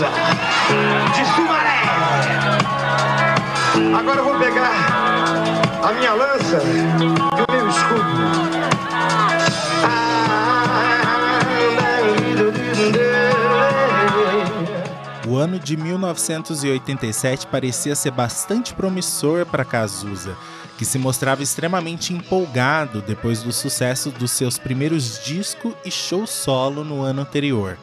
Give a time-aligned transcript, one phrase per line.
[0.00, 0.08] Cazuza,
[1.14, 1.82] de Sumaré.
[3.98, 4.72] Agora eu vou pegar
[5.82, 8.40] a minha lança e o meu escudo.
[15.28, 20.34] O ano de 1987 parecia ser bastante promissor para Cazuza,
[20.78, 26.82] que se mostrava extremamente empolgado depois do sucesso dos seus primeiros discos e show solo
[26.82, 27.76] no ano anterior.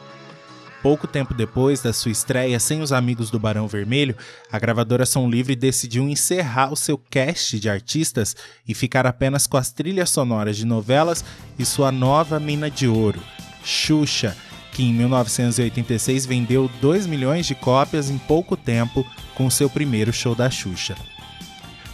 [0.82, 4.14] Pouco tempo depois da sua estreia sem os amigos do Barão Vermelho,
[4.50, 9.56] a gravadora Som Livre decidiu encerrar o seu cast de artistas e ficar apenas com
[9.56, 11.24] as trilhas sonoras de novelas
[11.58, 13.20] e sua nova mina de ouro,
[13.64, 14.36] Xuxa,
[14.72, 20.34] que em 1986 vendeu 2 milhões de cópias em pouco tempo com seu primeiro show
[20.34, 20.94] da Xuxa.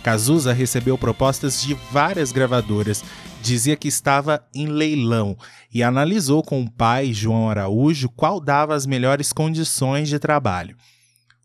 [0.04, 3.02] Cazuza recebeu propostas de várias gravadoras,
[3.40, 5.34] dizia que estava em leilão
[5.72, 10.76] e analisou com o pai, João Araújo, qual dava as melhores condições de trabalho.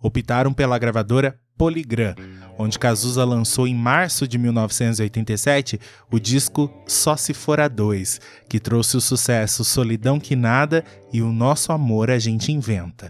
[0.01, 2.15] Optaram pela gravadora Polygram,
[2.57, 5.79] onde Cazuza lançou em março de 1987
[6.11, 11.21] o disco Só Se For a Dois, que trouxe o sucesso Solidão Que Nada e
[11.21, 13.09] O Nosso Amor A Gente Inventa.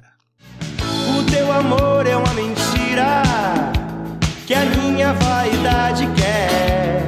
[1.17, 3.48] O teu amor é uma mentira
[4.49, 7.03] que a minha vaidade quer.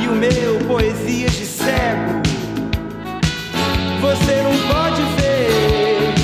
[0.00, 2.22] E o meu poesias de cego,
[4.00, 6.14] você não pode ver.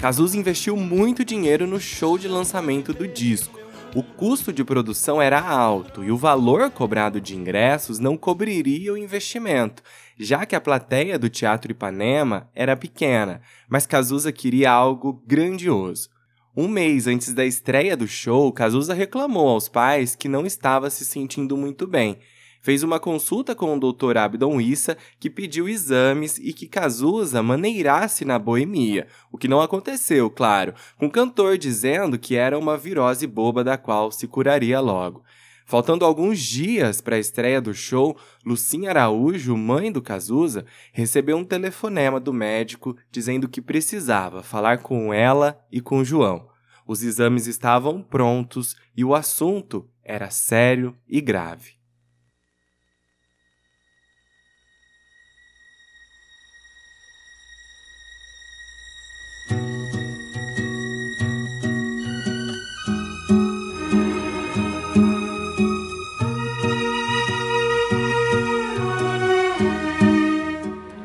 [0.00, 3.60] Cazuza investiu muito dinheiro no show de lançamento do disco.
[3.94, 8.96] O custo de produção era alto e o valor cobrado de ingressos não cobriria o
[8.96, 9.82] investimento,
[10.18, 16.08] já que a plateia do Teatro Ipanema era pequena, mas Cazuza queria algo grandioso.
[16.56, 21.04] Um mês antes da estreia do show, Cazuza reclamou aos pais que não estava se
[21.04, 22.18] sentindo muito bem.
[22.60, 24.18] Fez uma consulta com o Dr.
[24.18, 30.28] Abdon Issa, que pediu exames e que Cazuza maneirasse na boemia, o que não aconteceu,
[30.28, 35.22] claro, com o cantor dizendo que era uma virose boba da qual se curaria logo.
[35.70, 41.44] Faltando alguns dias para a estreia do show, Lucinha Araújo, mãe do Cazuza, recebeu um
[41.44, 46.48] telefonema do médico dizendo que precisava falar com ela e com João.
[46.84, 51.79] Os exames estavam prontos e o assunto era sério e grave.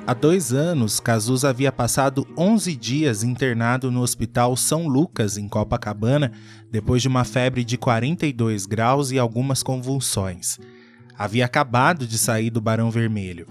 [0.07, 6.31] Há dois anos, Cazuza havia passado 11 dias internado no Hospital São Lucas, em Copacabana,
[6.71, 10.59] depois de uma febre de 42 graus e algumas convulsões.
[11.17, 13.47] Havia acabado de sair do Barão Vermelho.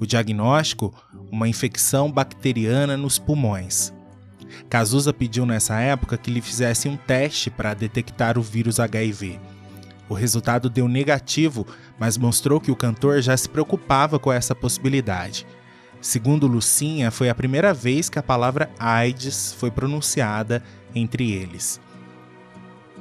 [0.00, 0.92] O diagnóstico?
[1.30, 3.92] Uma infecção bacteriana nos pulmões.
[4.68, 9.38] Cazuza pediu nessa época que lhe fizesse um teste para detectar o vírus HIV.
[10.08, 11.64] O resultado deu negativo,
[11.96, 15.46] mas mostrou que o cantor já se preocupava com essa possibilidade.
[16.02, 20.60] Segundo Lucinha, foi a primeira vez que a palavra AIDS foi pronunciada
[20.92, 21.80] entre eles.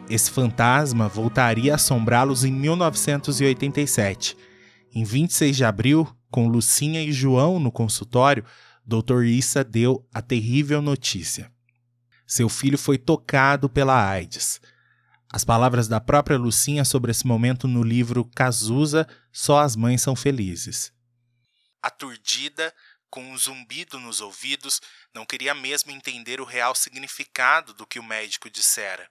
[0.07, 4.37] Esse fantasma voltaria a assombrá-los em 1987.
[4.93, 8.45] Em 26 de abril, com Lucinha e João no consultório,
[8.85, 9.23] Dr.
[9.23, 11.51] Issa deu a terrível notícia.
[12.27, 14.61] Seu filho foi tocado pela AIDS.
[15.33, 20.15] As palavras da própria Lucinha sobre esse momento no livro Cazuza, Só as Mães São
[20.15, 20.93] Felizes.
[21.81, 22.71] Aturdida,
[23.11, 24.81] com um zumbido nos ouvidos,
[25.13, 29.07] não queria mesmo entender o real significado do que o médico dissera.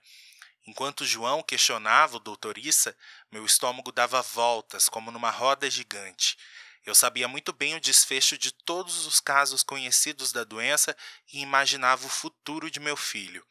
[0.65, 2.97] Enquanto João questionava o doutor Issa,
[3.31, 6.37] meu estômago dava voltas como numa roda gigante.
[6.83, 10.97] Eu sabia muito bem o desfecho de todos os casos conhecidos da doença
[11.31, 13.45] e imaginava o futuro de meu filho.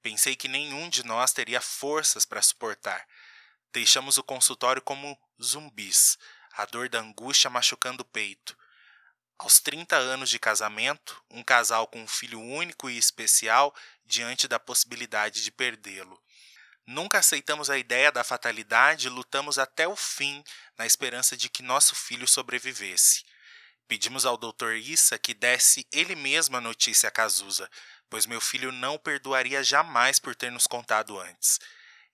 [0.00, 3.04] Pensei que nenhum de nós teria forças para suportar.
[3.72, 6.16] Deixamos o consultório como zumbis,
[6.52, 8.56] a dor da angústia machucando o peito.
[9.40, 14.60] Aos 30 anos de casamento, um casal com um filho único e especial diante da
[14.60, 16.22] possibilidade de perdê-lo.
[16.86, 20.44] Nunca aceitamos a ideia da fatalidade e lutamos até o fim
[20.76, 23.24] na esperança de que nosso filho sobrevivesse.
[23.88, 24.74] Pedimos ao Dr.
[24.74, 27.66] Issa que desse ele mesmo a notícia a Cazuza,
[28.10, 31.58] pois meu filho não perdoaria jamais por ter nos contado antes.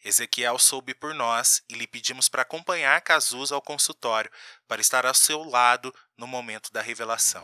[0.07, 4.31] Ezequiel soube por nós e lhe pedimos para acompanhar Cazuza ao consultório,
[4.69, 7.43] para estar ao seu lado no momento da revelação.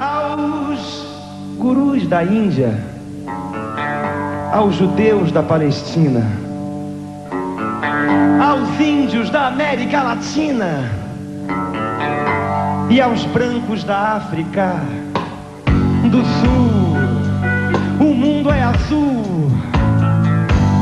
[0.00, 2.72] Aos gurus da Índia,
[4.52, 6.24] aos judeus da Palestina,
[8.44, 10.90] aos índios da América Latina
[12.90, 14.74] e aos brancos da África,
[16.10, 16.86] do Sul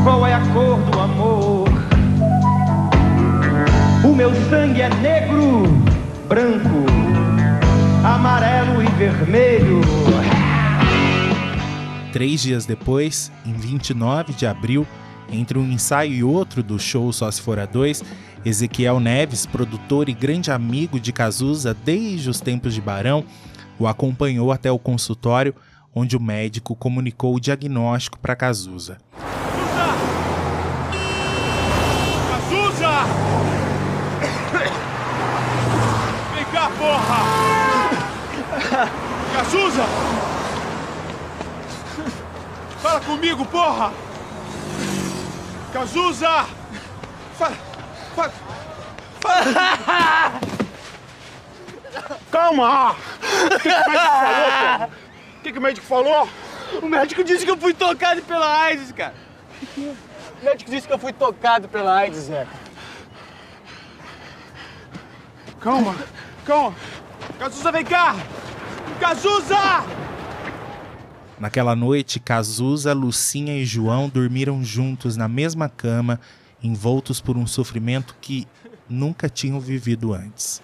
[0.04, 1.68] qual é a cor do amor.
[4.04, 5.62] O meu sangue é negro,
[6.28, 6.84] branco,
[8.04, 9.80] amarelo e vermelho.
[12.12, 14.86] Três dias depois, em 29 de abril,
[15.32, 18.04] entre um ensaio e outro do show Só Se For a Dois,
[18.44, 23.24] Ezequiel Neves, produtor e grande amigo de Cazuza desde os tempos de Barão,
[23.78, 25.54] o acompanhou até o consultório,
[25.94, 28.98] onde o médico comunicou o diagnóstico para Cazuza.
[39.54, 39.84] Cazuza!
[42.82, 43.92] Fala comigo, porra!
[45.72, 46.44] Cazuza!
[47.38, 47.56] Fala!
[48.16, 48.32] Fala!
[49.20, 50.40] fala.
[52.32, 52.96] Calma!
[52.96, 53.00] O
[53.60, 55.28] que, que o médico falou?
[55.38, 56.28] O que, que o médico falou?
[56.82, 59.14] O médico disse que eu fui tocado pela AIDS, cara.
[59.76, 59.96] O
[60.44, 62.50] médico disse que eu fui tocado pela AIDS, Zeca.
[65.60, 65.94] Calma,
[66.44, 66.74] calma.
[67.38, 68.16] Cazuza, vem cá!
[69.00, 69.84] Cazuza!
[71.38, 76.20] Naquela noite, Cazuza, Lucinha e João dormiram juntos na mesma cama,
[76.62, 78.46] envoltos por um sofrimento que
[78.88, 80.62] nunca tinham vivido antes.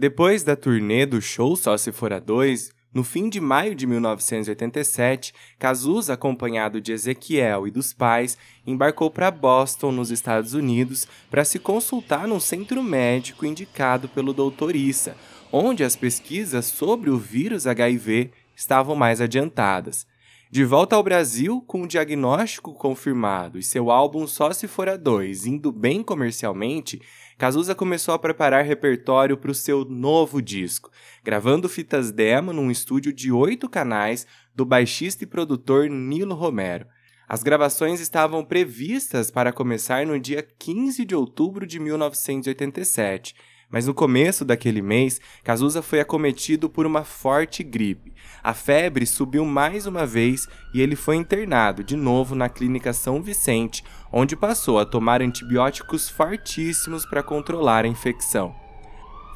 [0.00, 5.34] Depois da turnê do show Só Se Fora Dois, no fim de maio de 1987,
[5.58, 11.58] Cazuza, acompanhado de Ezequiel e dos pais, embarcou para Boston, nos Estados Unidos, para se
[11.58, 14.76] consultar num centro médico indicado pelo Dr.
[14.76, 15.16] Issa,
[15.50, 20.06] onde as pesquisas sobre o vírus HIV estavam mais adiantadas.
[20.50, 25.44] De volta ao Brasil, com o diagnóstico confirmado e seu álbum Só Se Fora Dois
[25.44, 27.02] indo bem comercialmente,
[27.36, 30.90] Cazuza começou a preparar repertório para o seu novo disco,
[31.22, 36.86] gravando fitas demo num estúdio de oito canais do baixista e produtor Nilo Romero.
[37.28, 43.34] As gravações estavam previstas para começar no dia 15 de outubro de 1987,
[43.68, 48.07] mas no começo daquele mês, Cazuza foi acometido por uma forte gripe.
[48.42, 53.22] A febre subiu mais uma vez e ele foi internado de novo na Clínica São
[53.22, 58.54] Vicente, onde passou a tomar antibióticos fortíssimos para controlar a infecção.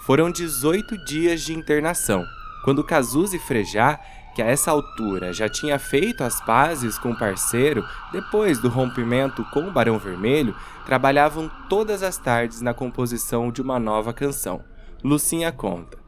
[0.04, 2.24] Foram 18 dias de internação,
[2.64, 4.00] quando Cazuza e Frejá
[4.34, 9.44] que a essa altura já tinha feito as pazes com o parceiro depois do rompimento
[9.52, 10.56] com o Barão Vermelho,
[10.86, 14.64] trabalhavam todas as tardes na composição de uma nova canção.
[15.04, 16.01] Lucinha conta.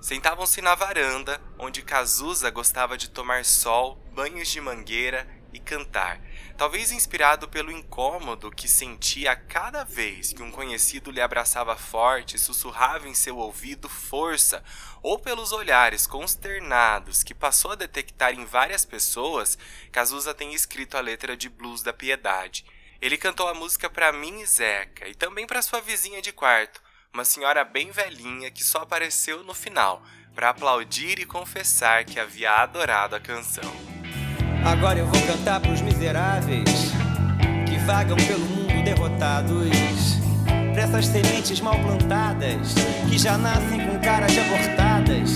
[0.00, 6.18] Sentavam-se na varanda, onde Cazuza gostava de tomar sol, banhos de mangueira e cantar,
[6.56, 12.36] talvez inspirado pelo incômodo que sentia a cada vez que um conhecido lhe abraçava forte
[12.36, 14.64] e sussurrava em seu ouvido força,
[15.02, 19.58] ou pelos olhares consternados que passou a detectar em várias pessoas,
[19.92, 22.64] Cazuza tem escrito a letra de Blues da Piedade.
[23.02, 26.80] Ele cantou a música para mim e Zeca, e também para sua vizinha de quarto,
[27.12, 30.00] uma senhora bem velhinha que só apareceu no final,
[30.34, 33.70] para aplaudir e confessar que havia adorado a canção.
[34.64, 36.70] Agora eu vou cantar pros miseráveis
[37.68, 40.20] que vagam pelo mundo derrotados.
[40.72, 42.74] Pra essas sementes mal plantadas
[43.08, 45.30] que já nascem com caras abortadas.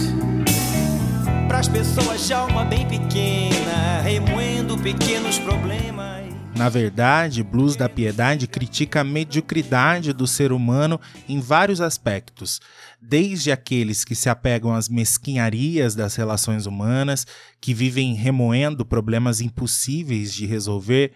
[1.48, 6.23] Pras pessoas de alma bem pequena, remoendo pequenos problemas.
[6.56, 12.60] Na verdade, Blues da Piedade critica a mediocridade do ser humano em vários aspectos,
[13.02, 17.26] desde aqueles que se apegam às mesquinharias das relações humanas,
[17.60, 21.12] que vivem remoendo problemas impossíveis de resolver,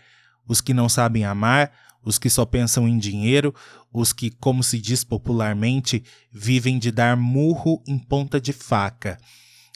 [0.46, 1.70] os que não sabem amar,
[2.04, 3.54] os que só pensam em dinheiro,
[3.92, 6.02] os que, como se diz popularmente,
[6.32, 9.16] vivem de dar murro em ponta de faca.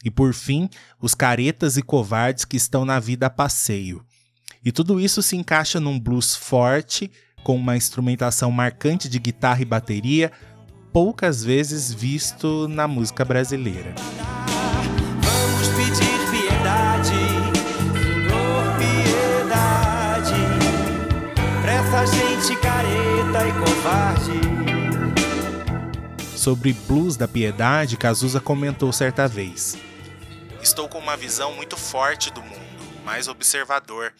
[0.04, 0.69] E por fim,
[1.00, 4.04] os caretas e covardes que estão na vida a passeio.
[4.64, 7.11] E tudo isso se encaixa num blues forte,
[7.42, 10.31] com uma instrumentação marcante de guitarra e bateria,
[10.92, 13.92] poucas vezes visto na música brasileira.
[15.21, 20.35] Vamos pedir piedade, Senhor, piedade,
[21.61, 24.40] pra essa gente careta e covarde.
[26.37, 29.76] Sobre Blues da Piedade, Cazuza comentou certa vez:
[30.62, 32.61] Estou com uma visão muito forte do mundo,
[33.04, 34.12] mais observador.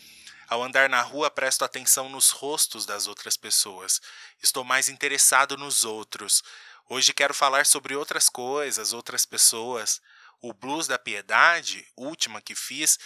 [0.53, 4.03] Ao andar na rua, presto atenção nos rostos das outras pessoas.
[4.43, 6.43] Estou mais interessado nos outros.
[6.91, 9.99] Hoje quero falar sobre outras coisas, outras pessoas.
[10.43, 12.99] O Blues da Piedade, última que fiz,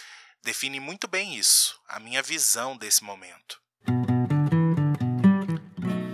[0.43, 3.61] define muito bem isso, a minha visão desse momento.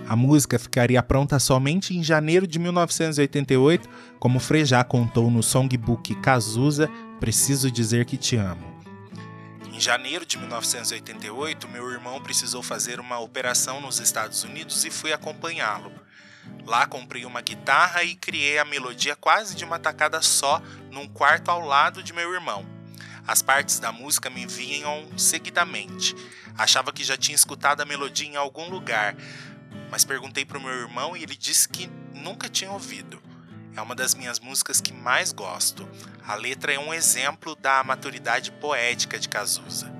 [0.08, 3.88] A música ficaria pronta somente em janeiro de 1988,
[4.20, 6.88] como Frejá contou no songbook Cazuza,
[7.18, 8.73] Preciso Dizer Que Te Amo.
[9.74, 15.12] Em janeiro de 1988, meu irmão precisou fazer uma operação nos Estados Unidos e fui
[15.12, 15.92] acompanhá-lo.
[16.64, 20.62] Lá comprei uma guitarra e criei a melodia quase de uma tacada só
[20.92, 22.64] num quarto ao lado de meu irmão.
[23.26, 26.14] As partes da música me vinham seguidamente.
[26.56, 29.16] Achava que já tinha escutado a melodia em algum lugar,
[29.90, 33.20] mas perguntei para o meu irmão e ele disse que nunca tinha ouvido.
[33.76, 35.88] É uma das minhas músicas que mais gosto.
[36.22, 39.92] A letra é um exemplo da maturidade poética de Cazuza.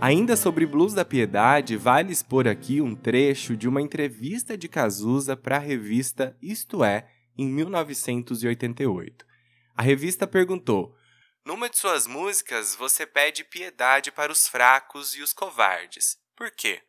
[0.00, 5.36] Ainda sobre Blues da Piedade, vale expor aqui um trecho de uma entrevista de Cazuza
[5.36, 9.26] para a revista Isto É, em 1988.
[9.76, 10.94] A revista perguntou:
[11.44, 16.16] Numa de suas músicas, você pede piedade para os fracos e os covardes.
[16.36, 16.80] Por quê?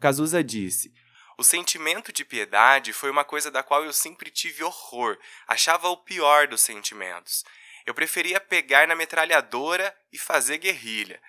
[0.00, 0.94] Cazuza disse:
[1.38, 5.96] O sentimento de piedade foi uma coisa da qual eu sempre tive horror, achava o
[5.96, 7.44] pior dos sentimentos.
[7.84, 11.20] Eu preferia pegar na metralhadora e fazer guerrilha.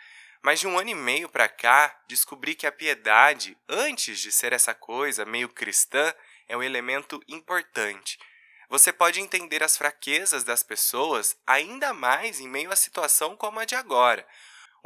[0.41, 4.53] Mas de um ano e meio para cá, descobri que a piedade, antes de ser
[4.53, 6.13] essa coisa meio cristã,
[6.47, 8.17] é um elemento importante.
[8.69, 13.65] Você pode entender as fraquezas das pessoas ainda mais em meio a situação como a
[13.65, 14.25] de agora.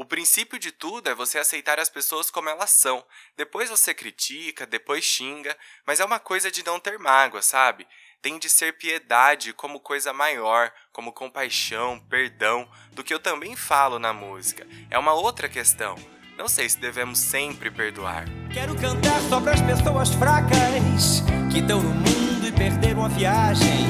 [0.02, 3.06] O princípio de tudo é você aceitar as pessoas como elas são.
[3.38, 5.56] Depois você critica, depois xinga,
[5.86, 7.88] mas é uma coisa de não ter mágoa, sabe?
[8.20, 14.00] Tem de ser piedade como coisa maior, como compaixão, perdão, do que eu também falo
[14.00, 14.66] na música.
[14.90, 15.94] É uma outra questão.
[16.36, 18.26] Não sei se devemos sempre perdoar.
[18.52, 23.86] Quero cantar só para as pessoas fracas que estão no mundo e perderam a viagem.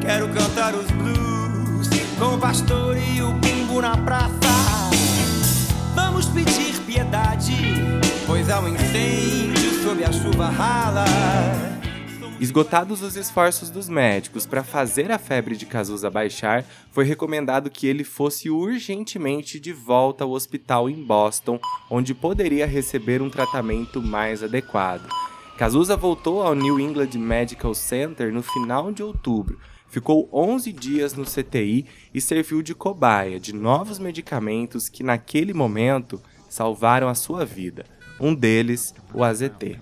[0.00, 1.86] Quero cantar os blues
[2.18, 4.57] com o pastor e o bumbo na praça.
[6.00, 7.52] Vamos pedir piedade,
[8.24, 11.04] pois há um incêndio sob a chuva rala.
[12.40, 17.88] Esgotados os esforços dos médicos para fazer a febre de Cazuza baixar, foi recomendado que
[17.88, 21.58] ele fosse urgentemente de volta ao hospital em Boston,
[21.90, 25.08] onde poderia receber um tratamento mais adequado.
[25.56, 29.58] Cazuza voltou ao New England Medical Center no final de outubro.
[29.88, 36.20] Ficou 11 dias no CTI e serviu de cobaia de novos medicamentos que, naquele momento,
[36.48, 37.84] salvaram a sua vida.
[38.20, 39.78] Um deles, o AZT.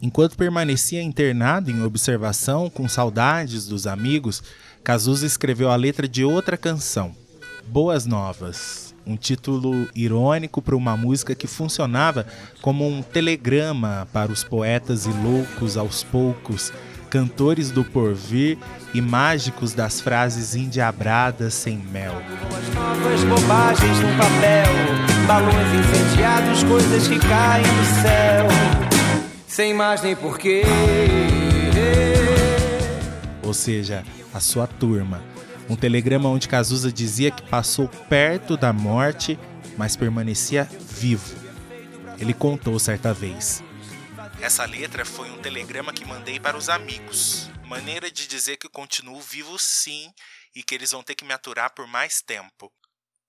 [0.00, 4.42] Enquanto permanecia internado em observação, com saudades dos amigos,
[4.84, 7.16] Cazuza escreveu a letra de outra canção,
[7.66, 12.26] Boas Novas, um título irônico para uma música que funcionava
[12.60, 16.72] como um telegrama para os poetas e loucos aos poucos,
[17.10, 18.58] cantores do porvir
[18.92, 22.14] e mágicos das frases endiabradas sem mel.
[22.48, 28.46] Boas novas bobagens no papel, balões incendiados, coisas que caem do céu,
[29.46, 30.62] sem mais nem porquê.
[33.42, 35.33] Ou seja, a sua turma.
[35.68, 39.38] Um telegrama onde Cazuza dizia que passou perto da morte,
[39.78, 41.34] mas permanecia vivo.
[42.18, 43.62] Ele contou certa vez.
[44.40, 47.48] Essa letra foi um telegrama que mandei para os amigos.
[47.64, 50.12] Maneira de dizer que continuo vivo sim
[50.54, 52.70] e que eles vão ter que me aturar por mais tempo.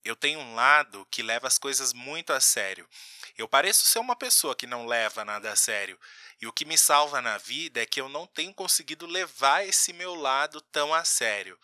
[0.04, 2.86] Eu tenho um lado que leva as coisas muito a sério.
[3.36, 5.98] Eu pareço ser uma pessoa que não leva nada a sério.
[6.40, 9.92] E o que me salva na vida é que eu não tenho conseguido levar esse
[9.92, 11.58] meu lado tão a sério.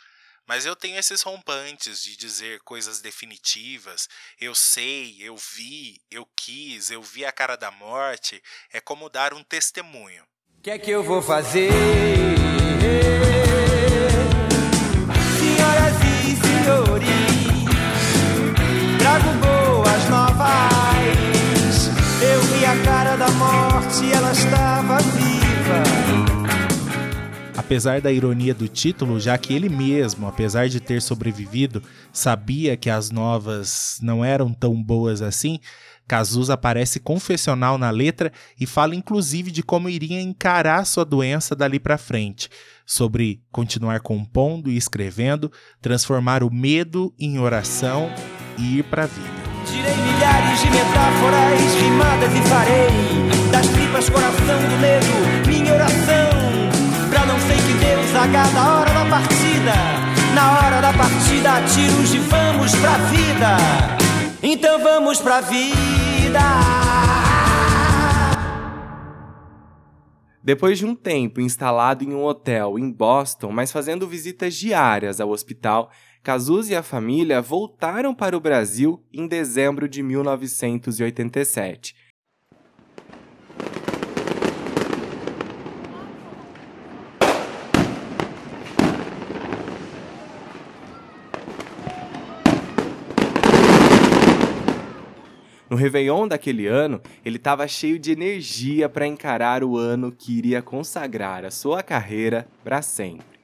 [0.46, 4.08] Mas eu tenho esses rompantes de dizer coisas definitivas.
[4.40, 8.42] Eu sei, eu vi, eu quis, eu vi a cara da morte.
[8.72, 10.24] É como dar um testemunho.
[10.58, 11.70] O que é que eu vou fazer?
[15.38, 17.08] Senhoras e senhores,
[18.98, 20.52] trago boas novas.
[22.22, 24.81] Eu vi a cara da morte, ela viva.
[27.72, 32.90] Apesar da ironia do título, já que ele mesmo, apesar de ter sobrevivido, sabia que
[32.90, 35.58] as novas não eram tão boas assim,
[36.06, 41.80] Cazuza aparece confessional na letra e fala inclusive de como iria encarar sua doença dali
[41.80, 42.50] para frente,
[42.84, 45.50] sobre continuar compondo e escrevendo,
[45.80, 48.10] transformar o medo em oração
[48.58, 49.42] e ir para a vida.
[49.64, 56.21] Tirei milhares de metáforas rimadas e farei das tripas coração do medo minha oração.
[58.32, 59.74] Agarra a hora da partida.
[60.34, 63.58] Na hora da partida, tiros de vamos pra vida.
[64.42, 66.40] Então vamos pra vida.
[70.42, 75.28] Depois de um tempo instalado em um hotel em Boston, mas fazendo visitas diárias ao
[75.28, 75.90] hospital,
[76.22, 81.94] Cazuza e a família voltaram para o Brasil em dezembro de 1987.
[95.72, 100.60] No Réveillon daquele ano, ele estava cheio de energia para encarar o ano que iria
[100.60, 103.40] consagrar a sua carreira para sempre.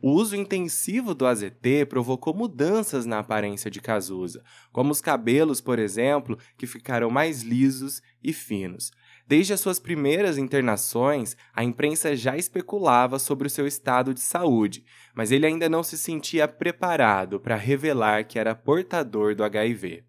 [0.00, 5.80] O uso intensivo do AZT provocou mudanças na aparência de Cazuza, como os cabelos, por
[5.80, 8.92] exemplo, que ficaram mais lisos e finos.
[9.26, 14.84] Desde as suas primeiras internações, a imprensa já especulava sobre o seu estado de saúde,
[15.16, 20.07] mas ele ainda não se sentia preparado para revelar que era portador do HIV.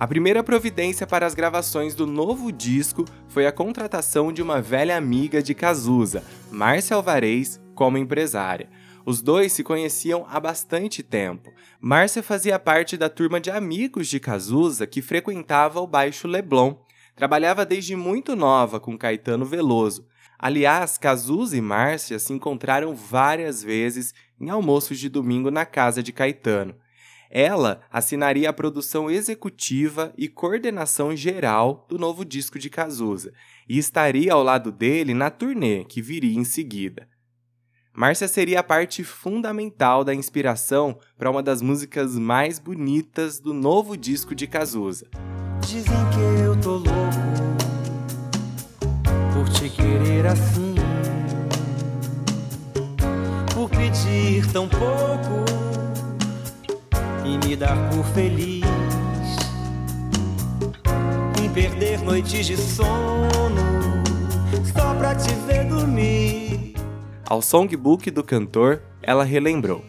[0.00, 4.96] A primeira providência para as gravações do novo disco foi a contratação de uma velha
[4.96, 8.70] amiga de Cazuza, Márcia Alvarez, como empresária.
[9.04, 11.52] Os dois se conheciam há bastante tempo.
[11.78, 16.76] Márcia fazia parte da turma de amigos de Cazuza que frequentava o Baixo Leblon.
[17.14, 20.06] Trabalhava desde muito nova com Caetano Veloso.
[20.38, 26.10] Aliás, Cazuza e Márcia se encontraram várias vezes em almoços de domingo na casa de
[26.10, 26.74] Caetano.
[27.30, 33.32] Ela assinaria a produção executiva e coordenação geral do novo disco de Cazuza
[33.68, 37.06] e estaria ao lado dele na turnê que viria em seguida.
[37.94, 43.96] Márcia seria a parte fundamental da inspiração para uma das músicas mais bonitas do novo
[43.96, 45.06] disco de Cazuza.
[45.60, 46.86] Dizem que eu tô louco
[49.32, 50.74] por te querer assim,
[53.54, 55.49] por pedir tão pouco
[57.30, 58.64] e me dar por feliz
[61.40, 63.60] em perder noites de sono
[64.74, 66.74] só pra te ver dormir.
[67.28, 69.84] Ao songbook do cantor, ela relembrou.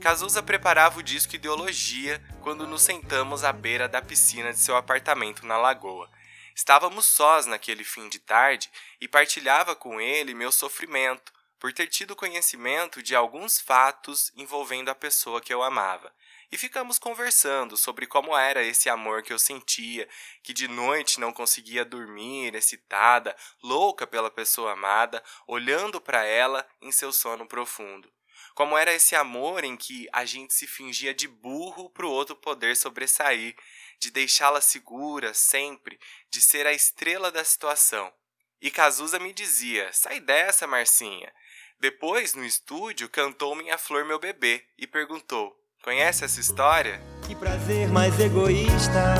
[0.00, 5.44] Cazuza preparava o disco Ideologia quando nos sentamos à beira da piscina de seu apartamento
[5.44, 6.08] na Lagoa.
[6.54, 12.14] Estávamos sós naquele fim de tarde e partilhava com ele meu sofrimento por ter tido
[12.14, 16.12] conhecimento de alguns fatos envolvendo a pessoa que eu amava
[16.54, 20.08] e ficamos conversando sobre como era esse amor que eu sentia,
[20.40, 26.92] que de noite não conseguia dormir, excitada, louca pela pessoa amada, olhando para ela em
[26.92, 28.08] seu sono profundo.
[28.54, 32.36] Como era esse amor em que a gente se fingia de burro para o outro
[32.36, 33.56] poder sobressair,
[33.98, 35.98] de deixá-la segura sempre,
[36.30, 38.14] de ser a estrela da situação.
[38.60, 41.34] E Cazuza me dizia: sai dessa, Marcinha.
[41.80, 46.98] Depois, no estúdio, cantou Minha Flor Meu Bebê e perguntou: Conhece essa história?
[47.26, 49.16] Que prazer mais egoísta,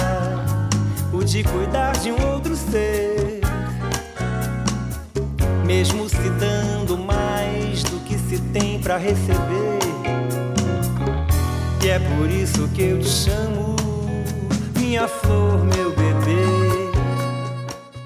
[1.13, 3.43] o de cuidar de um outro ser.
[5.67, 9.79] Mesmo se dando mais do que se tem para receber.
[11.85, 13.77] E é por isso que eu te chamo,
[14.75, 16.14] minha flor, meu bebê.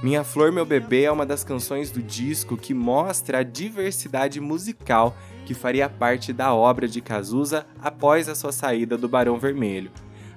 [0.01, 5.17] Minha Flor Meu Bebê é uma das canções do disco que mostra a diversidade musical
[5.45, 9.91] que faria parte da obra de Cazuza após a sua saída do Barão Vermelho.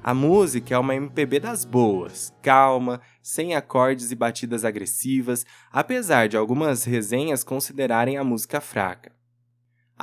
[0.03, 6.35] A música é uma MPB das boas, calma, sem acordes e batidas agressivas, apesar de
[6.35, 9.11] algumas resenhas considerarem a música fraca.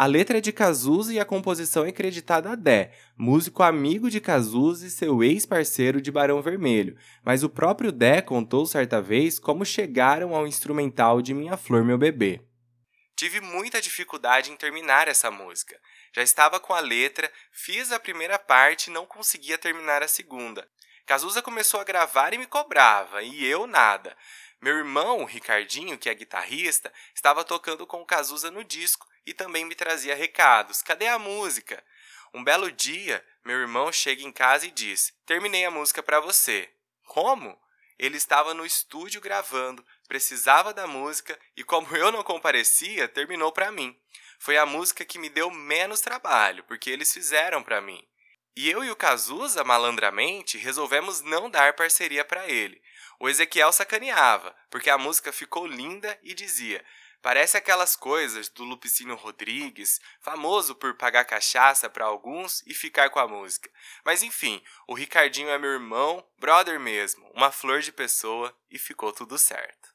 [0.00, 4.20] A letra é de Cazuza e a composição é creditada a Dé, músico amigo de
[4.20, 9.64] Cazuza e seu ex-parceiro de Barão Vermelho, mas o próprio Dé contou certa vez como
[9.64, 12.40] chegaram ao instrumental de Minha Flor Meu Bebê.
[13.16, 15.76] Tive muita dificuldade em terminar essa música.
[16.14, 20.64] Já estava com a letra, fiz a primeira parte e não conseguia terminar a segunda.
[21.06, 24.16] Cazuza começou a gravar e me cobrava, e eu nada.
[24.62, 29.66] Meu irmão, Ricardinho, que é guitarrista, estava tocando com o Cazuza no disco e também
[29.66, 30.80] me trazia recados.
[30.80, 31.84] Cadê a música?
[32.32, 36.70] Um belo dia, meu irmão chega em casa e diz: Terminei a música para você.
[37.04, 37.60] Como?
[37.98, 43.70] Ele estava no estúdio gravando, precisava da música e, como eu não comparecia, terminou para
[43.70, 43.94] mim.
[44.38, 48.02] Foi a música que me deu menos trabalho, porque eles fizeram para mim.
[48.56, 52.80] E eu e o Cazuza, malandramente, resolvemos não dar parceria para ele.
[53.20, 56.84] O Ezequiel sacaneava, porque a música ficou linda e dizia:
[57.20, 63.18] Parece aquelas coisas do Lupicínio Rodrigues, famoso por pagar cachaça para alguns e ficar com
[63.18, 63.68] a música.
[64.04, 69.12] Mas enfim, o Ricardinho é meu irmão, brother mesmo, uma flor de pessoa e ficou
[69.12, 69.87] tudo certo.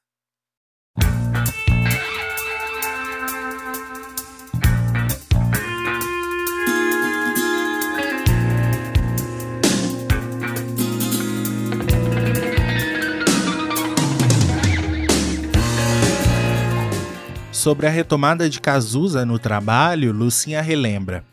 [17.64, 21.26] Sobre a retomada de Cazuza no trabalho, Lucinha relembra.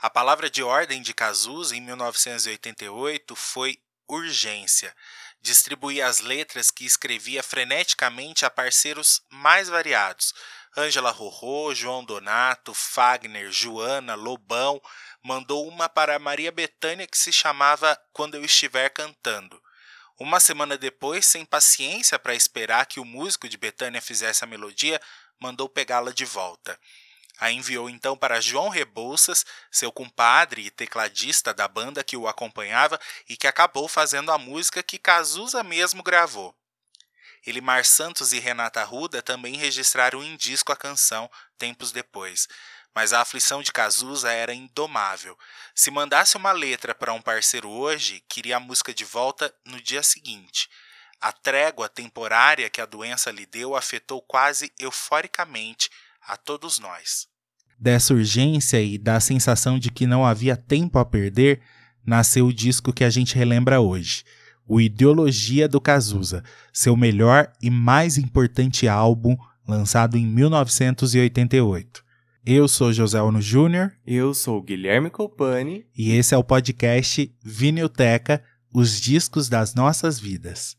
[0.00, 3.76] A palavra de ordem de Cazuza em 1988 foi
[4.08, 4.96] urgência.
[5.42, 10.32] Distribuía as letras que escrevia freneticamente a parceiros mais variados.
[10.74, 14.80] Ângela Rorô, João Donato, Fagner, Joana, Lobão,
[15.22, 19.60] mandou uma para Maria Bethânia que se chamava Quando Eu Estiver Cantando.
[20.18, 25.00] Uma semana depois, sem paciência para esperar que o músico de Betânia fizesse a melodia,
[25.40, 26.78] mandou pegá-la de volta.
[27.38, 32.98] A enviou então para João Rebouças, seu compadre e tecladista da banda que o acompanhava
[33.28, 36.54] e que acabou fazendo a música que Cazuza mesmo gravou.
[37.46, 42.48] Elimar Santos e Renata Ruda também registraram em disco a canção tempos depois,
[42.92, 45.38] mas a aflição de Cazuza era indomável.
[45.72, 50.02] Se mandasse uma letra para um parceiro hoje, queria a música de volta no dia
[50.02, 50.68] seguinte.
[51.20, 55.90] A trégua temporária que a doença lhe deu afetou quase euforicamente
[56.26, 57.26] a todos nós.
[57.76, 61.60] Dessa urgência e da sensação de que não havia tempo a perder,
[62.04, 64.24] nasceu o disco que a gente relembra hoje,
[64.66, 72.04] o Ideologia do Cazuza, seu melhor e mais importante álbum, lançado em 1988.
[72.46, 73.92] Eu sou José Ono Júnior.
[74.06, 75.84] Eu sou Guilherme Copani.
[75.96, 80.76] E esse é o podcast Vinilteca, os discos das nossas vidas.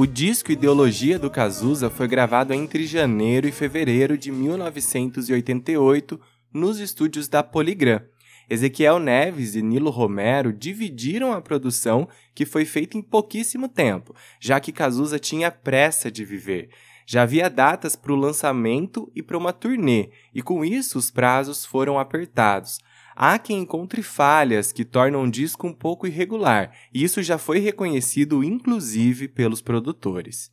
[0.00, 6.18] O disco Ideologia do Cazuza foi gravado entre janeiro e fevereiro de 1988
[6.50, 8.00] nos estúdios da Poligram.
[8.48, 14.58] Ezequiel Neves e Nilo Romero dividiram a produção, que foi feita em pouquíssimo tempo, já
[14.58, 16.70] que Cazuza tinha pressa de viver.
[17.04, 21.66] Já havia datas para o lançamento e para uma turnê, e com isso os prazos
[21.66, 22.78] foram apertados.
[23.22, 27.58] Há quem encontre falhas que tornam o disco um pouco irregular, e isso já foi
[27.58, 30.50] reconhecido inclusive pelos produtores.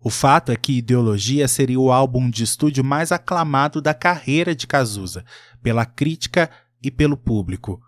[0.00, 4.66] O fato é que Ideologia seria o álbum de estúdio mais aclamado da carreira de
[4.66, 5.26] Cazuza,
[5.62, 6.48] pela crítica
[6.82, 7.78] e pelo público.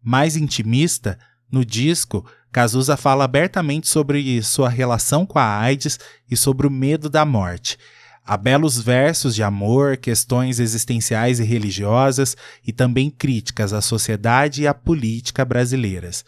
[0.00, 1.18] Mais intimista,
[1.50, 5.98] no disco, Cazuza fala abertamente sobre sua relação com a AIDS
[6.30, 7.76] e sobre o medo da morte.
[8.30, 14.68] Há belos versos de amor, questões existenciais e religiosas e também críticas à sociedade e
[14.68, 16.24] à política brasileiras.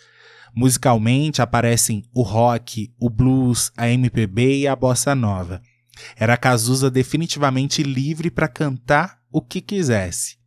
[0.53, 5.63] Musicalmente aparecem o rock, o blues, a MPB e a bossa nova.
[6.17, 10.42] Era Cazuza definitivamente livre para cantar o que quisesse.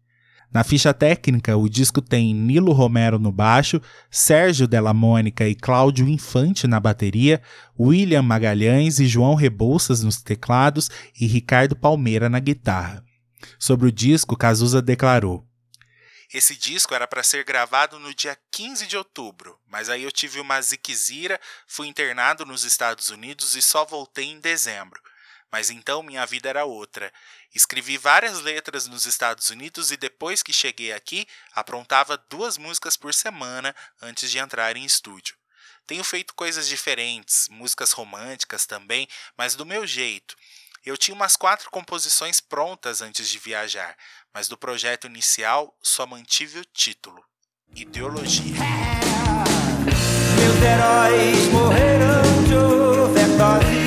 [0.56, 6.08] Na ficha técnica, o disco tem Nilo Romero no baixo, Sérgio Della Mônica e Cláudio
[6.08, 7.41] Infante na bateria,
[7.78, 10.89] William Magalhães e João Rebouças nos teclados
[11.20, 13.04] e Ricardo Palmeira na guitarra.
[13.60, 15.46] Sobre o disco, Cazuza declarou:
[16.34, 20.39] esse disco era para ser gravado no dia 15 de outubro, mas aí eu tive
[20.39, 21.38] uma ziquezira,
[21.68, 25.02] fui internado nos Estados Unidos e só voltei em dezembro.
[25.52, 27.12] Mas então minha vida era outra.
[27.56, 33.13] Escrevi várias letras nos Estados Unidos e depois que cheguei aqui, aprontava duas músicas por
[33.13, 35.38] semana antes de entrar em estúdio.
[35.88, 40.36] Tenho feito coisas diferentes, músicas românticas também, mas do meu jeito.
[40.86, 43.96] Eu tinha umas quatro composições prontas antes de viajar,
[44.34, 47.24] mas do projeto inicial só mantive o título:
[47.74, 48.60] Ideologia.
[50.36, 53.85] Meus heróis morreram de overdose.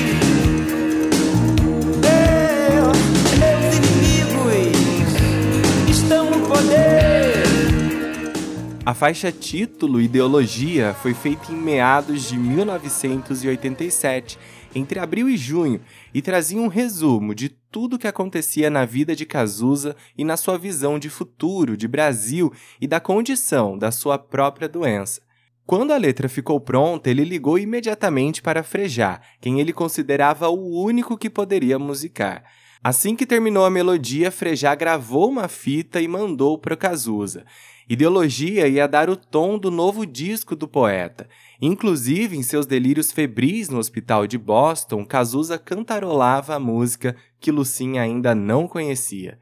[8.89, 14.39] A faixa título Ideologia foi feita em meados de 1987,
[14.73, 15.79] entre abril e junho,
[16.11, 20.35] e trazia um resumo de tudo o que acontecia na vida de Cazuza e na
[20.35, 25.21] sua visão de futuro, de Brasil e da condição da sua própria doença.
[25.67, 31.15] Quando a letra ficou pronta, ele ligou imediatamente para Frejá, quem ele considerava o único
[31.15, 32.43] que poderia musicar.
[32.81, 37.45] Assim que terminou a melodia, Frejá gravou uma fita e mandou para Cazuza.
[37.89, 41.27] Ideologia ia dar o tom do novo disco do poeta.
[41.59, 48.03] Inclusive, em seus delírios febris no hospital de Boston, Cazuza cantarolava a música que Lucinha
[48.03, 49.39] ainda não conhecia.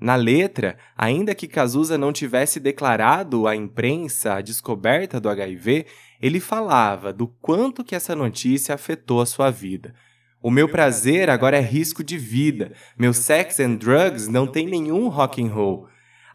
[0.00, 5.86] Na letra, ainda que Cazuza não tivesse declarado à imprensa a descoberta do HIV,
[6.20, 9.94] ele falava do quanto que essa notícia afetou a sua vida.
[10.42, 12.72] O meu prazer agora é risco de vida.
[12.98, 15.86] Meu sex and drugs não tem nenhum rock and roll.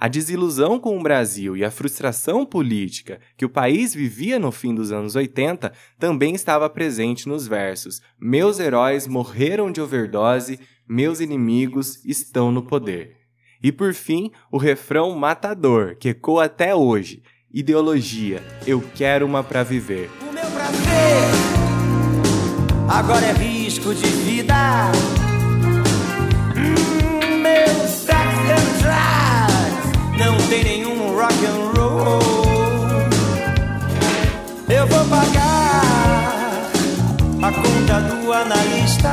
[0.02, 4.74] A desilusão com o Brasil e a frustração política que o país vivia no fim
[4.74, 10.60] dos anos 80 também estava presente nos versos: Meus heróis morreram de overdose,
[10.90, 13.16] meus inimigos estão no poder.
[13.62, 17.22] E por fim, o refrão matador, que ecoa até hoje:
[17.54, 20.10] Ideologia, eu quero uma pra viver.
[20.28, 21.30] O meu prazer
[22.90, 24.56] agora é risco de vida.
[34.91, 36.71] Vou pagar
[37.41, 39.10] a conta do analista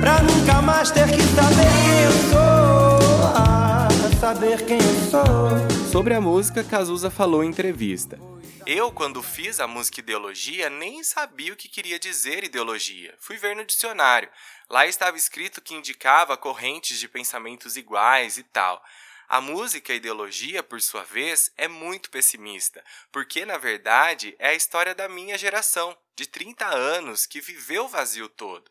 [0.00, 3.26] pra nunca mais ter que saber quem eu sou.
[3.34, 3.88] Ah,
[4.20, 5.90] saber quem eu sou.
[5.90, 8.18] Sobre a música, Cazuza falou em entrevista.
[8.66, 13.14] Eu, quando fiz a música Ideologia, nem sabia o que queria dizer ideologia.
[13.18, 14.28] Fui ver no dicionário.
[14.68, 18.82] Lá estava escrito que indicava correntes de pensamentos iguais e tal.
[19.28, 24.94] A música Ideologia, por sua vez, é muito pessimista, porque na verdade é a história
[24.94, 28.70] da minha geração, de 30 anos, que viveu o vazio todo.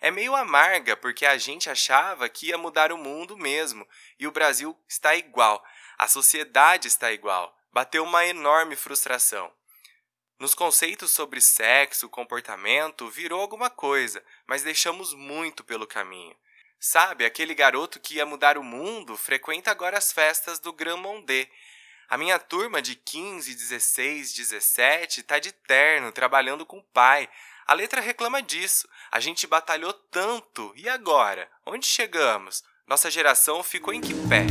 [0.00, 3.86] É meio amarga porque a gente achava que ia mudar o mundo mesmo,
[4.18, 5.62] e o Brasil está igual.
[5.98, 7.54] A sociedade está igual.
[7.70, 9.52] Bateu uma enorme frustração.
[10.38, 16.34] Nos conceitos sobre sexo, comportamento, virou alguma coisa, mas deixamos muito pelo caminho.
[16.82, 21.46] Sabe, aquele garoto que ia mudar o mundo frequenta agora as festas do Grand Mondé.
[22.08, 27.28] A minha turma de 15, 16, 17 tá de terno, trabalhando com o pai.
[27.66, 28.88] A letra reclama disso.
[29.12, 30.72] A gente batalhou tanto.
[30.74, 31.46] E agora?
[31.66, 32.64] Onde chegamos?
[32.86, 34.46] Nossa geração ficou em que pé?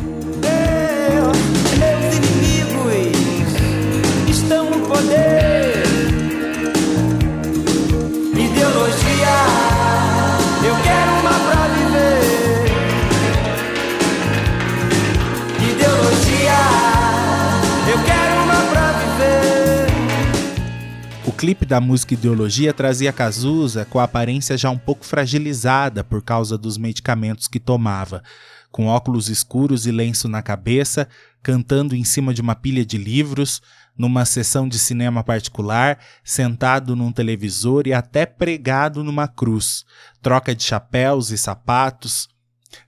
[1.80, 3.10] Meus inimigos
[4.30, 5.84] estão no poder.
[8.38, 9.49] Ideologia,
[21.39, 26.58] clipe da música Ideologia trazia Cazuza com a aparência já um pouco fragilizada por causa
[26.58, 28.21] dos medicamentos que tomava,
[28.69, 31.08] com óculos escuros e lenço na cabeça,
[31.41, 33.62] cantando em cima de uma pilha de livros,
[33.97, 39.86] numa sessão de cinema particular, sentado num televisor e até pregado numa cruz,
[40.21, 42.28] troca de chapéus e sapatos.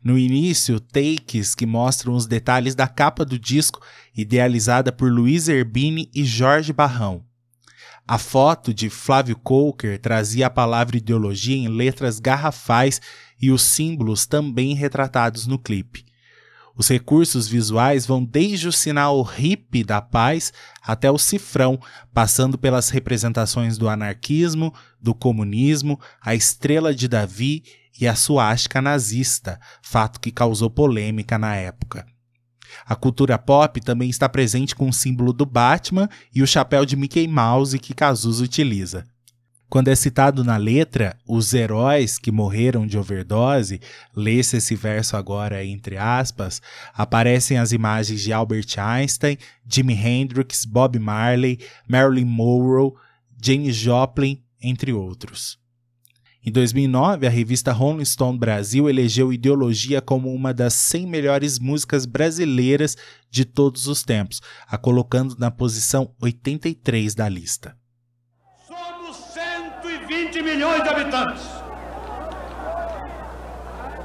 [0.03, 3.79] No início, takes que mostram os detalhes da capa do disco,
[4.13, 7.30] idealizada por Luiz Erbini e Jorge Barrão.
[8.11, 12.99] A foto de Flávio Coker trazia a palavra ideologia em letras garrafais
[13.41, 16.03] e os símbolos também retratados no clipe.
[16.75, 20.51] Os recursos visuais vão desde o sinal hippie da paz
[20.83, 21.79] até o cifrão,
[22.13, 27.63] passando pelas representações do anarquismo, do comunismo, a estrela de Davi
[27.97, 32.05] e a suástica nazista, fato que causou polêmica na época.
[32.85, 36.95] A cultura pop também está presente com o símbolo do Batman e o chapéu de
[36.95, 39.05] Mickey Mouse que Cazuza utiliza.
[39.71, 43.79] Quando é citado na letra os heróis que morreram de overdose,
[44.13, 46.61] lê-se esse verso agora entre aspas,
[46.93, 51.57] aparecem as imagens de Albert Einstein, Jimi Hendrix, Bob Marley,
[51.87, 52.91] Marilyn Monroe,
[53.41, 55.60] Janis Joplin, entre outros.
[56.43, 62.07] Em 2009, a revista Rolling Stone Brasil elegeu Ideologia como uma das 100 melhores músicas
[62.07, 62.97] brasileiras
[63.29, 67.77] de todos os tempos, a colocando na posição 83 da lista.
[68.67, 69.17] Somos
[69.83, 71.43] 120 milhões de habitantes.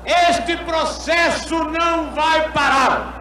[0.05, 3.17] Este processo não vai parar.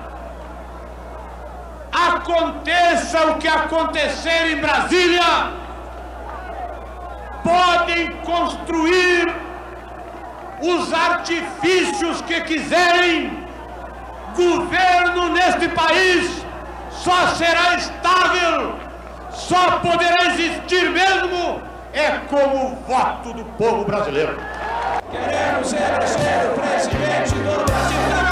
[1.89, 5.64] Aconteça o que acontecer em Brasília,
[7.45, 9.31] podem construir
[10.61, 13.45] os artifícios que quiserem.
[14.35, 16.43] Governo neste país
[16.89, 18.75] só será estável,
[19.31, 21.61] só poderá existir mesmo
[21.93, 24.37] é com o voto do povo brasileiro.
[25.09, 28.24] Queremos eleger o presidente do Brasil.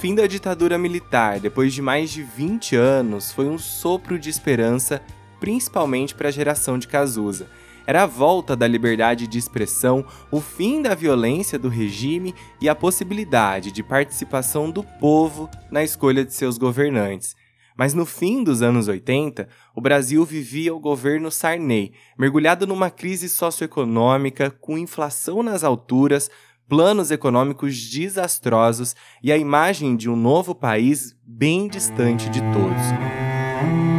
[0.00, 5.02] Fim da ditadura militar, depois de mais de 20 anos, foi um sopro de esperança,
[5.40, 7.48] principalmente para a geração de Cazuza.
[7.84, 12.76] Era a volta da liberdade de expressão, o fim da violência do regime e a
[12.76, 17.34] possibilidade de participação do povo na escolha de seus governantes.
[17.76, 23.28] Mas no fim dos anos 80, o Brasil vivia o governo Sarney, mergulhado numa crise
[23.28, 26.30] socioeconômica, com inflação nas alturas,
[26.68, 33.97] planos econômicos desastrosos e a imagem de um novo país bem distante de todos.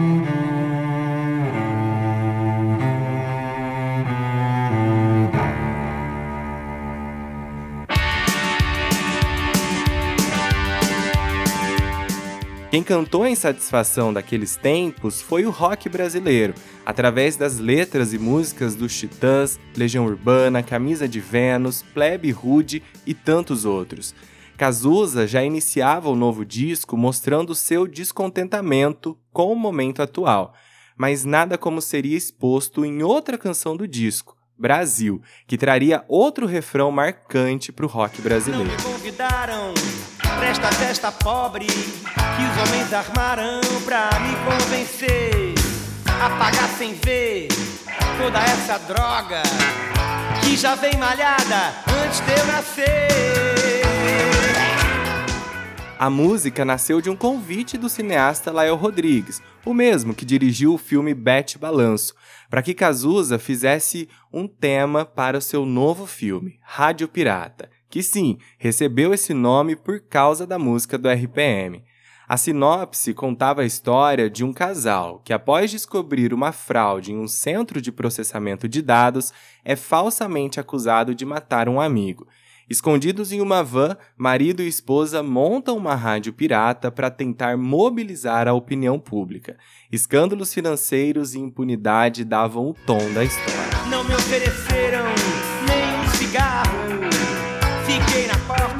[12.69, 16.53] Quem cantou a insatisfação daqueles tempos foi o rock brasileiro,
[16.85, 23.15] através das letras e músicas dos Titãs, Legião Urbana, Camisa de Vênus, Plebe Rude e
[23.15, 24.13] tantos outros.
[24.55, 30.53] Cazuza já iniciava o novo disco mostrando seu descontentamento com o momento atual,
[30.95, 36.91] mas nada como seria exposto em outra canção do disco, Brasil, que traria outro refrão
[36.91, 38.69] marcante para o rock brasileiro
[40.39, 45.53] presta festa pobre que os homens armaram pra me convencer
[46.05, 47.49] a pagar sem ver
[48.17, 49.43] toda essa droga
[50.41, 51.73] que já vem malhada
[52.05, 53.09] antes de eu nascer.
[55.99, 60.77] A música nasceu de um convite do cineasta Lael Rodrigues, o mesmo que dirigiu o
[60.77, 62.15] filme Bete Balanço,
[62.49, 68.37] para que Cazuza fizesse um tema para o seu novo filme, Rádio Pirata, que sim,
[68.57, 71.83] recebeu esse nome por causa da música do RPM.
[72.27, 77.27] A sinopse contava a história de um casal que, após descobrir uma fraude em um
[77.27, 79.33] centro de processamento de dados,
[79.65, 82.27] é falsamente acusado de matar um amigo.
[82.69, 88.53] Escondidos em uma van, marido e esposa montam uma rádio pirata para tentar mobilizar a
[88.53, 89.57] opinião pública.
[89.91, 93.89] Escândalos financeiros e impunidade davam o tom da história.
[93.89, 95.18] Não me ofereceram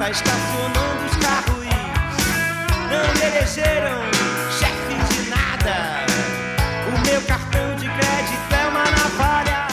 [0.10, 1.60] estacionando os carros.
[2.90, 4.02] Não elegeram
[4.52, 6.06] chefe de nada.
[6.88, 9.68] O meu cartão de crédito é uma navalha.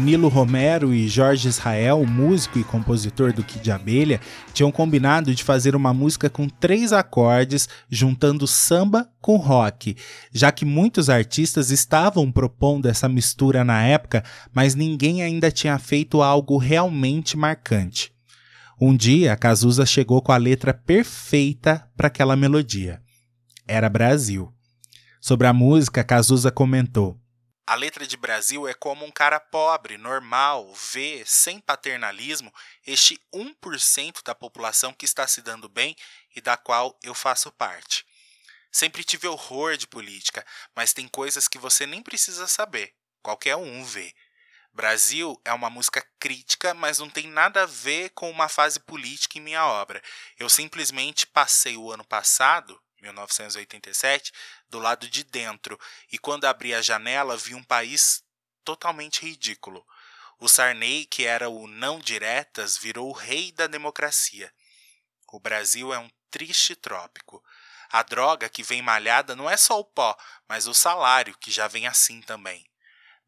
[0.00, 4.20] Nilo Romero e Jorge Israel, músico e compositor do Kid Abelha,
[4.52, 9.96] tinham combinado de fazer uma música com três acordes, juntando samba com rock,
[10.32, 16.20] já que muitos artistas estavam propondo essa mistura na época, mas ninguém ainda tinha feito
[16.20, 18.17] algo realmente marcante.
[18.80, 23.02] Um dia, Cazuza chegou com a letra perfeita para aquela melodia.
[23.66, 24.54] Era Brasil.
[25.20, 27.20] Sobre a música, Cazuza comentou:
[27.66, 32.52] A letra de Brasil é como um cara pobre, normal, vê, sem paternalismo,
[32.86, 35.96] este 1% da população que está se dando bem
[36.36, 38.04] e da qual eu faço parte.
[38.70, 42.92] Sempre tive horror de política, mas tem coisas que você nem precisa saber.
[43.22, 44.14] Qualquer um vê.
[44.78, 49.36] Brasil é uma música crítica, mas não tem nada a ver com uma fase política
[49.36, 50.00] em minha obra.
[50.38, 54.32] Eu simplesmente passei o ano passado, 1987,
[54.70, 55.76] do lado de dentro,
[56.12, 58.22] e quando abri a janela vi um país
[58.62, 59.84] totalmente ridículo.
[60.38, 64.54] O Sarney, que era o não diretas, virou o rei da democracia.
[65.32, 67.42] O Brasil é um triste trópico.
[67.90, 70.16] A droga que vem malhada não é só o pó,
[70.48, 72.67] mas o salário, que já vem assim também.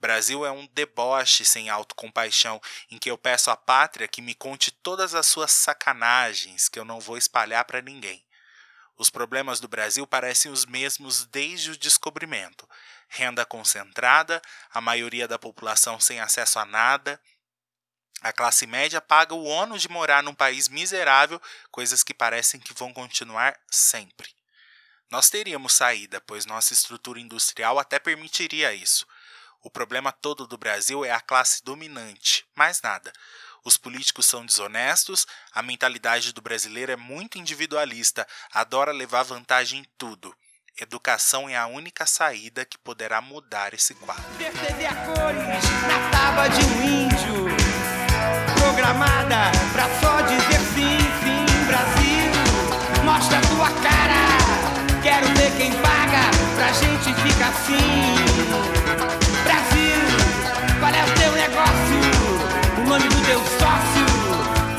[0.00, 2.60] Brasil é um deboche sem autocompaixão,
[2.90, 6.84] em que eu peço à pátria que me conte todas as suas sacanagens que eu
[6.84, 8.24] não vou espalhar para ninguém.
[8.96, 12.68] Os problemas do Brasil parecem os mesmos desde o descobrimento:
[13.08, 14.40] renda concentrada,
[14.72, 17.20] a maioria da população sem acesso a nada.
[18.22, 22.74] A classe média paga o ônus de morar num país miserável, coisas que parecem que
[22.74, 24.34] vão continuar sempre.
[25.10, 29.06] Nós teríamos saída, pois nossa estrutura industrial até permitiria isso.
[29.62, 33.12] O problema todo do Brasil é a classe dominante, mais nada.
[33.62, 39.86] Os políticos são desonestos, a mentalidade do brasileiro é muito individualista, adora levar vantagem em
[39.98, 40.34] tudo.
[40.80, 44.24] Educação é a única saída que poderá mudar esse quadro.
[44.38, 47.44] Perceber a cores na tábua de um índio,
[48.58, 53.04] programada pra só dizer sim, sim, Brasil.
[53.04, 58.79] Mostra a tua cara, quero ver quem paga pra gente ficar assim.
[63.30, 64.04] Teu sócio?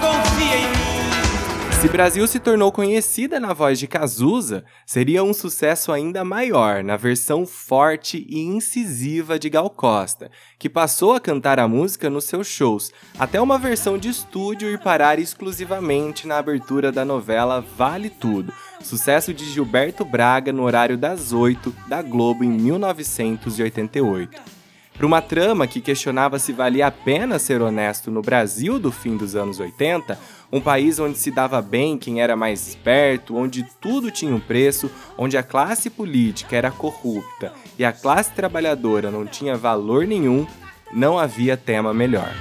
[0.02, 1.82] Confia em mim.
[1.82, 6.98] Se Brasil se tornou conhecida na voz de Cazuza, seria um sucesso ainda maior na
[6.98, 10.30] versão forte e incisiva de Gal Costa,
[10.60, 14.80] que passou a cantar a música nos seus shows, até uma versão de estúdio ir
[14.80, 18.52] parar exclusivamente na abertura da novela Vale Tudo,
[18.84, 24.61] sucesso de Gilberto Braga no horário das 8 da Globo em 1988.
[25.02, 29.18] Para uma trama que questionava se valia a pena ser honesto no Brasil do fim
[29.18, 30.16] dos anos 80,
[30.52, 34.92] Um país onde se dava bem quem era mais esperto, onde tudo tinha um preço,
[35.18, 40.46] onde a classe política era corrupta e a classe trabalhadora não tinha valor nenhum,
[40.94, 42.32] não havia tema melhor.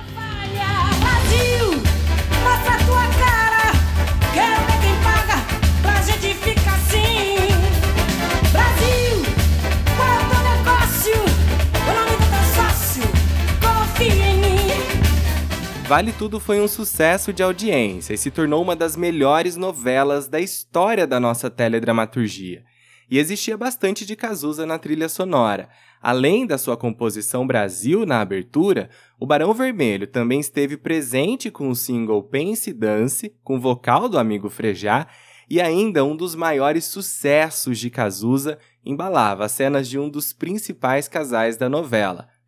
[15.91, 20.39] Vale Tudo foi um sucesso de audiência e se tornou uma das melhores novelas da
[20.39, 22.63] história da nossa teledramaturgia.
[23.11, 25.69] E existia bastante de Cazuza na trilha sonora.
[26.01, 28.89] Além da sua composição Brasil na abertura,
[29.19, 34.49] o Barão Vermelho também esteve presente com o single Pense Dance, com vocal do amigo
[34.49, 35.09] Frejá,
[35.51, 41.09] e ainda um dos maiores sucessos de Cazuza embalava as cenas de um dos principais
[41.09, 42.29] casais da novela.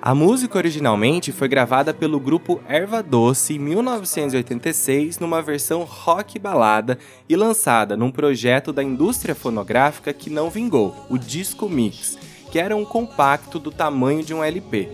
[0.00, 6.96] A música originalmente foi gravada pelo grupo Erva Doce em 1986 numa versão rock balada
[7.28, 12.16] e lançada num projeto da indústria fonográfica que não vingou, o Disco Mix,
[12.52, 14.88] que era um compacto do tamanho de um LP.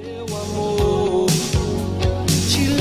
[2.51, 2.75] Te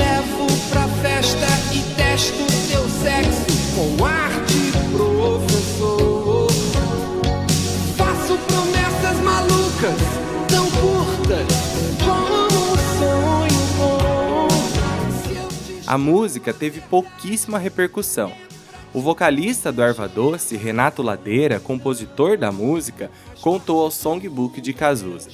[15.86, 18.34] a música teve pouquíssima repercussão.
[18.92, 23.10] O vocalista do Erva Doce, Renato Ladeira, compositor da música,
[23.40, 25.30] contou ao Songbook de Cazuza.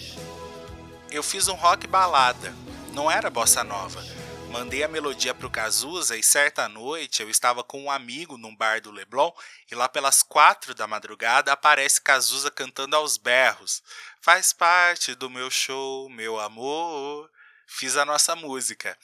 [1.11, 2.55] Eu fiz um rock balada,
[2.92, 4.03] não era bossa nova.
[4.51, 8.80] Mandei a melodia pro Cazuza e certa noite eu estava com um amigo num bar
[8.80, 9.30] do Leblon
[9.70, 13.80] e lá pelas quatro da madrugada aparece Cazuza cantando aos berros.
[14.20, 17.30] Faz parte do meu show, meu amor.
[17.64, 18.98] Fiz a nossa música.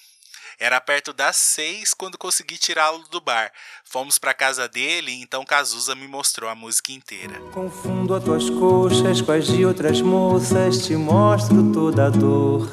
[0.59, 3.53] Era perto das seis quando consegui tirá-lo do bar.
[3.85, 7.39] Fomos para casa dele e então Cazuza me mostrou a música inteira.
[7.53, 12.71] Confundo as tuas coxas com as de outras moças, te mostro toda a dor.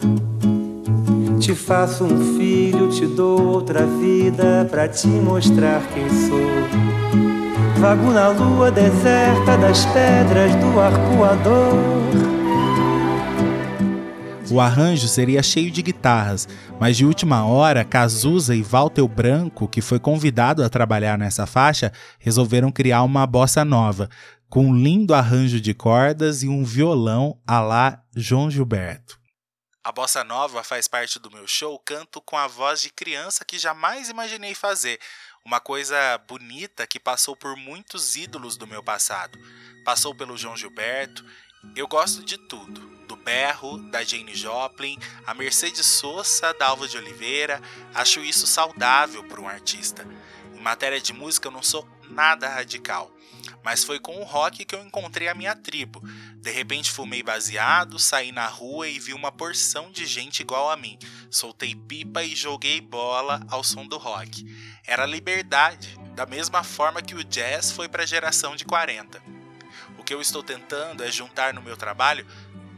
[1.41, 7.03] Te faço um filho, te dou outra vida para te mostrar quem sou.
[7.79, 12.32] Vago na lua deserta das pedras do arcoador.
[14.51, 16.47] O arranjo seria cheio de guitarras,
[16.79, 21.91] mas de última hora, Cazuza e Walter Branco, que foi convidado a trabalhar nessa faixa,
[22.19, 24.09] resolveram criar uma bossa nova,
[24.49, 29.19] com um lindo arranjo de cordas e um violão à la João Gilberto.
[29.83, 33.57] A bossa nova faz parte do meu show, canto com a voz de criança que
[33.57, 34.99] jamais imaginei fazer,
[35.45, 39.37] uma coisa bonita que passou por muitos ídolos do meu passado.
[39.83, 41.25] Passou pelo João Gilberto.
[41.75, 46.97] Eu gosto de tudo do Berro, da Jane Joplin, a Mercedes Sosa, da Alva de
[46.97, 47.61] Oliveira.
[47.93, 50.07] Acho isso saudável para um artista.
[50.53, 53.11] Em matéria de música, eu não sou nada radical.
[53.63, 56.01] Mas foi com o rock que eu encontrei a minha tribo.
[56.37, 60.75] De repente fumei baseado, saí na rua e vi uma porção de gente igual a
[60.75, 60.97] mim.
[61.29, 64.45] Soltei pipa e joguei bola ao som do rock.
[64.85, 69.42] Era liberdade, da mesma forma que o jazz foi para a geração de 40.
[70.03, 72.27] O que eu estou tentando é juntar no meu trabalho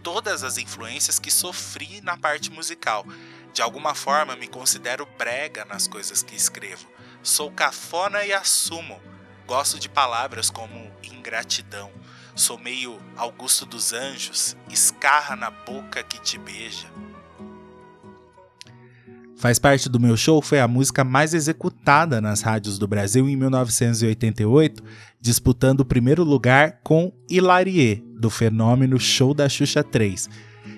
[0.03, 3.03] todas as influências que sofri na parte musical.
[3.51, 6.87] De alguma forma, me considero brega nas coisas que escrevo.
[7.23, 9.01] Sou cafona e assumo.
[9.47, 11.91] Gosto de palavras como ingratidão.
[12.35, 16.87] Sou meio Augusto dos Anjos, escarra na boca que te beija.
[19.37, 23.35] Faz parte do meu show foi a música mais executada nas rádios do Brasil em
[23.35, 24.81] 1988,
[25.19, 30.29] disputando o primeiro lugar com Hilarie, do fenômeno Show da Xuxa 3,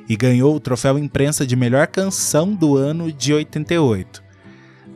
[0.09, 4.23] e ganhou o troféu imprensa de melhor canção do ano de 88.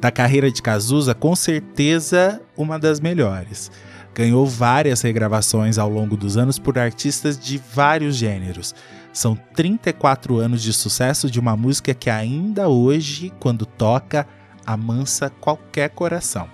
[0.02, 3.72] Da carreira de Cazuza, com certeza uma das melhores.
[4.16, 8.74] Ganhou várias regravações ao longo dos anos por artistas de vários gêneros
[9.14, 14.28] são 34 anos de sucesso de uma música que ainda hoje, quando toca,
[14.66, 16.48] amansa qualquer coração.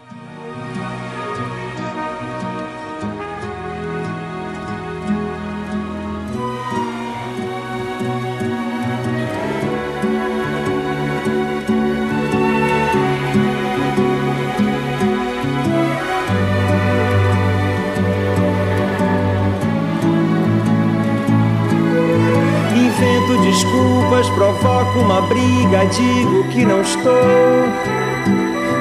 [24.58, 27.14] Provoco uma briga, digo que não estou.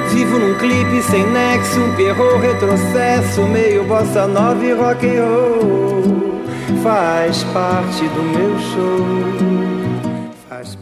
[0.09, 6.81] Vivo num clipe sem nexo, um perro retrocesso, meio bossa nova e rock and roll.
[6.81, 9.57] Faz parte do meu show.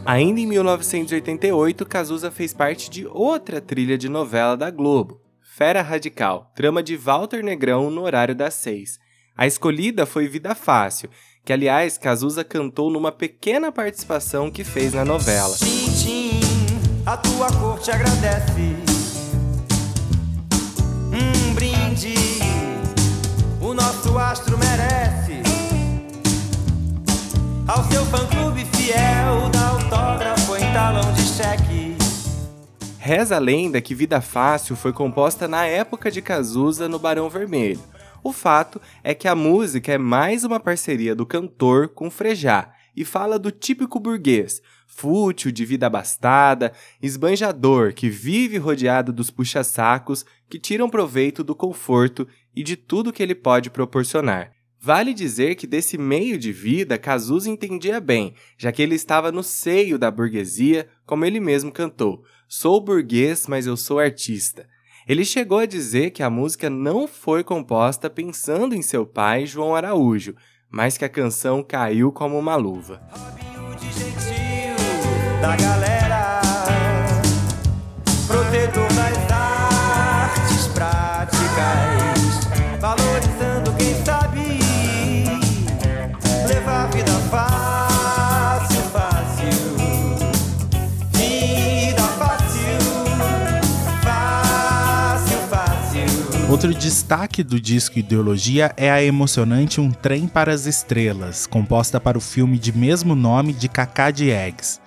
[0.04, 6.52] Ainda em 1988, Cazuza fez parte de outra trilha de novela da Globo, Fera Radical,
[6.54, 8.98] trama de Walter Negrão no horário das seis.
[9.36, 11.10] A escolhida foi Vida Fácil,
[11.46, 15.54] que aliás Cazuza cantou numa pequena participação que fez na novela.
[15.54, 16.40] Tchim,
[17.06, 18.74] a tua cor te agradece.
[21.12, 22.14] Um brinde,
[23.60, 25.40] o nosso astro merece.
[27.68, 31.96] Ao seu fã-clube fiel, dá autógrafo em talão de cheque.
[32.98, 37.78] Reza a lenda que Vida Fácil foi composta na época de Cazuza no Barão Vermelho.
[38.26, 43.04] O fato é que a música é mais uma parceria do cantor com Frejá e
[43.04, 50.58] fala do típico burguês, fútil, de vida abastada, esbanjador, que vive rodeado dos puxa-sacos que
[50.58, 54.50] tiram proveito do conforto e de tudo que ele pode proporcionar.
[54.80, 59.44] Vale dizer que desse meio de vida Cazuza entendia bem, já que ele estava no
[59.44, 64.68] seio da burguesia, como ele mesmo cantou: Sou burguês, mas eu sou artista.
[65.08, 69.72] Ele chegou a dizer que a música não foi composta pensando em seu pai, João
[69.72, 70.34] Araújo,
[70.68, 73.00] mas que a canção caiu como uma luva.
[78.26, 81.40] Protetor das artes práticas,
[82.80, 83.25] valorizando
[96.48, 102.16] Outro destaque do disco Ideologia é a emocionante Um Trem para as Estrelas, composta para
[102.16, 104.80] o filme de mesmo nome de Cacá Diegues.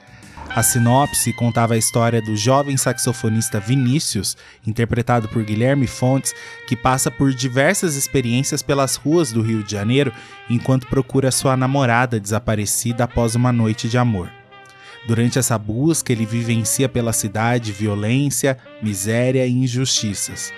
[0.55, 6.33] A sinopse contava a história do jovem saxofonista Vinícius, interpretado por Guilherme Fontes,
[6.65, 10.13] que passa por diversas experiências pelas ruas do Rio de Janeiro
[10.49, 14.31] enquanto procura sua namorada desaparecida após uma noite de amor.
[15.05, 20.53] Durante essa busca, ele vivencia pela cidade violência, miséria e injustiças.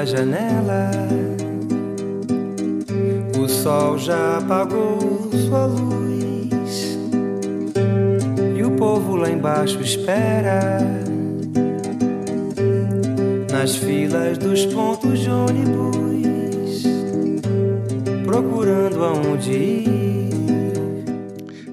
[0.00, 0.90] Da janela.
[3.38, 6.98] O sol já apagou sua luz.
[8.56, 10.80] E o povo lá embaixo espera.
[13.52, 16.84] Nas filas dos pontos de ônibus.
[18.24, 20.30] Procurando aonde ir.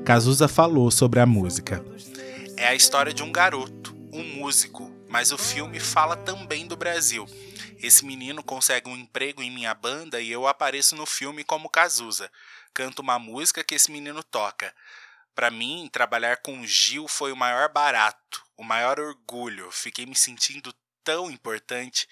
[0.04, 1.82] Cazuza falou sobre a música.
[2.58, 7.26] É a história de um garoto, um músico, mas o filme fala também do Brasil.
[7.80, 12.32] Esse menino consegue um emprego em minha banda e eu apareço no filme como Cazuza.
[12.74, 14.74] Canto uma música que esse menino toca.
[15.36, 19.72] Para mim, trabalhar com o Gil foi o maior barato, o maior orgulho.
[19.72, 20.74] Fiquei me sentindo
[21.04, 22.08] tão importante.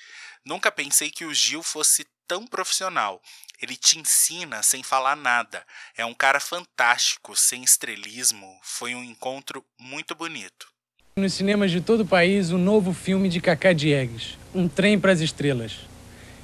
[0.45, 3.20] Nunca pensei que o Gil fosse tão profissional.
[3.59, 5.66] Ele te ensina sem falar nada.
[5.97, 8.59] É um cara fantástico, sem estrelismo.
[8.61, 10.74] Foi um encontro muito bonito.
[11.18, 15.13] Nos cinemas de todo o país, o novo filme de Cacá Diegues, Um Trem para
[15.13, 15.78] as Estrelas.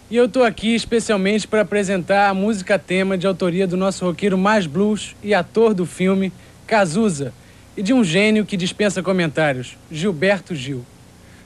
[0.10, 4.38] E eu tô aqui especialmente para apresentar a música tema de autoria do nosso roqueiro
[4.38, 6.32] mais blues e ator do filme,
[6.66, 7.34] Cazuza,
[7.76, 10.86] e de um gênio que dispensa comentários, Gilberto Gil.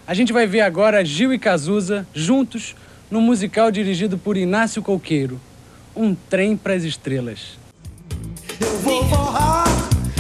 [0.05, 2.75] A gente vai ver agora Gil e Cazuza juntos
[3.09, 5.41] no musical dirigido por Inácio Coqueiro,
[5.95, 7.57] Um Trem para as Estrelas.
[8.61, 9.65] Eu vou forrar,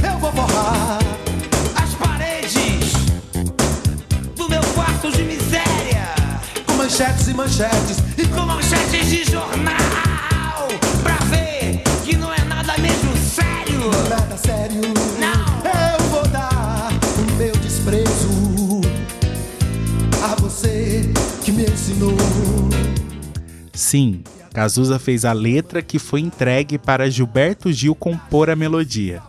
[0.03, 1.14] eu vou forrar
[6.95, 10.65] manchetes e manchetes e com manchetes de jornal
[11.03, 13.91] pra ver que não é nada mesmo sério.
[14.09, 14.81] Nada sério
[15.19, 15.57] Não.
[15.65, 18.79] Eu vou dar o meu desprezo
[20.23, 21.11] A você
[21.43, 22.15] que me ensinou
[23.73, 24.23] Sim,
[24.53, 29.21] Cazuza fez a letra que foi entregue para Gilberto Gil compor a melodia.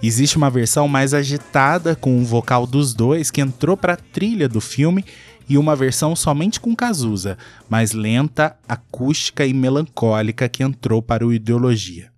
[0.00, 4.48] Existe uma versão mais agitada com o vocal dos dois que entrou para a trilha
[4.48, 5.04] do filme
[5.48, 7.38] e uma versão somente com Cazuza,
[7.68, 12.10] mais lenta, acústica e melancólica que entrou para o Ideologia.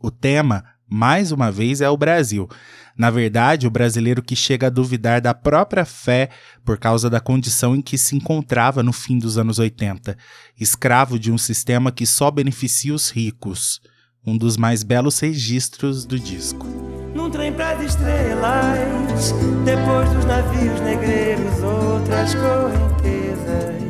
[0.00, 2.48] O tema, mais uma vez, é o Brasil.
[2.96, 6.30] Na verdade, o brasileiro que chega a duvidar da própria fé
[6.64, 10.16] por causa da condição em que se encontrava no fim dos anos 80,
[10.58, 13.80] escravo de um sistema que só beneficia os ricos.
[14.26, 16.93] Um dos mais belos registros do disco.
[17.14, 19.32] Num trem pras estrelas,
[19.64, 23.84] depois dos navios negreiros, outras correntezas.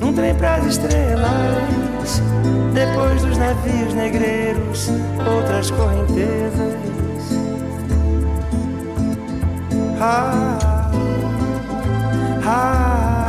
[0.00, 2.20] Num trem pras estrelas,
[2.74, 4.88] depois dos navios negreiros,
[5.24, 6.80] outras correntezas.
[10.00, 10.90] Ah,
[12.44, 13.19] ah,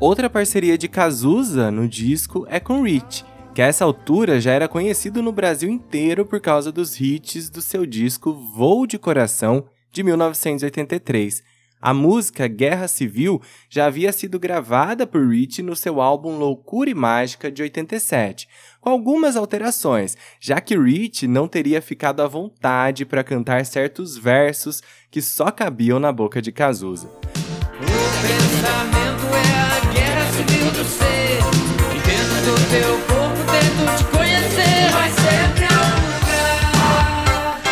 [0.00, 4.68] Outra parceria de Cazuza no disco é com Rich, que a essa altura já era
[4.68, 10.04] conhecido no Brasil inteiro por causa dos hits do seu disco Voo de Coração de
[10.04, 11.42] 1983.
[11.82, 16.94] A música Guerra Civil já havia sido gravada por Rich no seu álbum Loucura e
[16.94, 18.48] Mágica de 87,
[18.80, 24.80] com algumas alterações, já que Rich não teria ficado à vontade para cantar certos versos
[25.10, 27.10] que só cabiam na boca de Cazuza.
[30.88, 31.38] Ser.
[31.94, 34.90] E dentro do teu corpo tento te conhecer.
[34.92, 37.62] Mas sempre há um lugar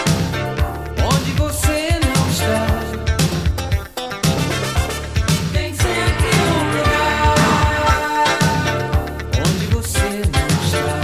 [1.13, 2.67] onde você não está.
[5.53, 8.27] Tem sempre um lugar
[9.47, 10.99] onde você não está.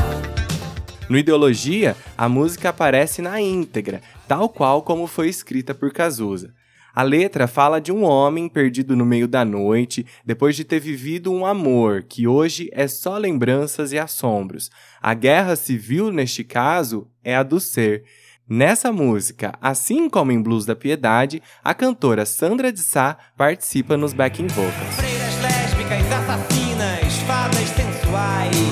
[1.08, 6.54] No Ideologia, a música aparece na íntegra, tal qual como foi escrita por Cazuza.
[6.94, 11.32] A letra fala de um homem perdido no meio da noite, depois de ter vivido
[11.32, 14.70] um amor que hoje é só lembranças e assombros.
[15.00, 18.04] A guerra civil, neste caso, é a do ser.
[18.46, 24.12] Nessa música, assim como em Blues da Piedade, a cantora Sandra de Sá participa nos
[24.12, 24.96] backing vocals.
[24.96, 28.71] Freiras lésbicas, assassinas, fadas sensuais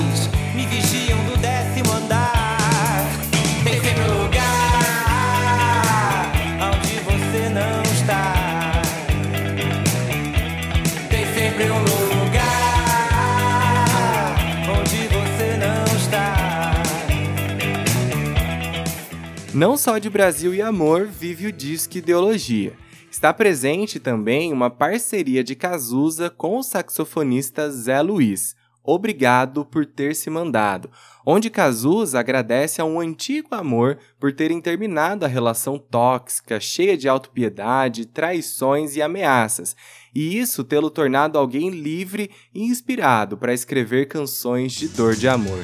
[19.61, 22.73] Não só de Brasil e amor vive o disco Ideologia.
[23.11, 30.15] Está presente também uma parceria de Cazuza com o saxofonista Zé Luiz, Obrigado por ter
[30.15, 30.89] se mandado,
[31.23, 37.07] onde Cazuza agradece a um antigo amor por terem terminado a relação tóxica, cheia de
[37.07, 39.75] autopiedade, traições e ameaças,
[40.15, 45.61] e isso tê-lo tornado alguém livre e inspirado para escrever canções de dor de amor.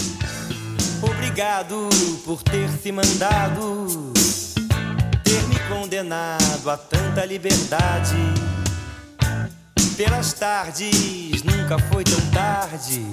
[1.38, 1.88] Obrigado
[2.26, 4.12] por ter se mandado,
[5.24, 8.16] ter me condenado a tanta liberdade.
[9.96, 13.06] Pelas tardes, nunca foi tão tarde.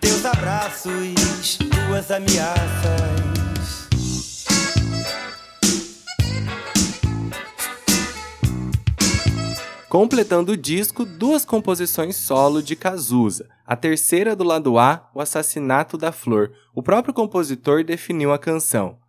[0.00, 1.56] Teus abraços,
[1.86, 3.33] tuas ameaças.
[9.94, 13.48] Completando o disco, duas composições solo de Cazuza.
[13.64, 16.50] A terceira do lado A, O Assassinato da Flor.
[16.74, 19.00] O próprio compositor definiu a canção.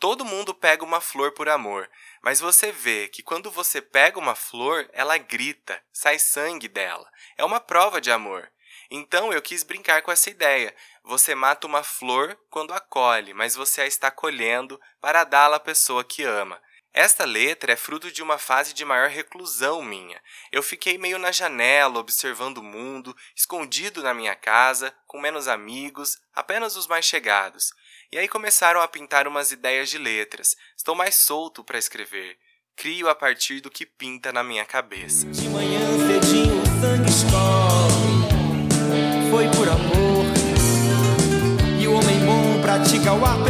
[0.00, 1.88] Todo mundo pega uma flor por amor,
[2.24, 7.08] mas você vê que quando você pega uma flor, ela grita, sai sangue dela.
[7.38, 8.50] É uma prova de amor.
[8.90, 10.74] Então eu quis brincar com essa ideia.
[11.04, 15.60] Você mata uma flor quando a colhe, mas você a está colhendo para dá-la à
[15.60, 16.60] pessoa que ama.
[16.94, 20.20] Esta letra é fruto de uma fase de maior reclusão minha.
[20.50, 26.18] Eu fiquei meio na janela, observando o mundo, escondido na minha casa, com menos amigos,
[26.34, 27.72] apenas os mais chegados.
[28.12, 30.54] E aí começaram a pintar umas ideias de letras.
[30.76, 32.36] Estou mais solto para escrever.
[32.76, 35.26] Crio a partir do que pinta na minha cabeça.
[35.28, 38.32] De manhã cedinho o sangue escorre.
[39.30, 40.26] Foi por amor.
[41.80, 43.41] E o homem bom pratica o ato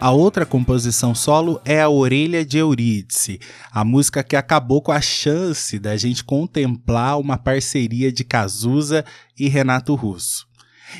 [0.00, 3.38] A outra composição solo é a Orelha de Eurídice,
[3.70, 9.04] a música que acabou com a chance da gente contemplar uma parceria de Cazuza
[9.38, 10.48] e Renato Russo.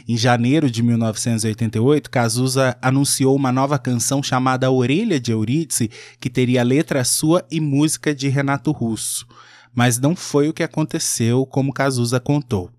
[0.06, 5.90] Em janeiro de 1988, Cazuza anunciou uma nova canção chamada Orelha de Eurídice,
[6.20, 9.26] que teria letra sua e música de Renato Russo.
[9.74, 12.70] Mas não foi o que aconteceu como Cazuza contou.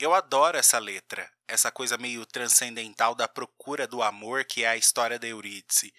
[0.00, 4.76] Eu adoro essa letra, essa coisa meio transcendental da procura do amor que é a
[4.76, 5.92] história da Eurídice.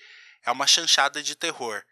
[0.43, 1.83] É uma chanchada de terror.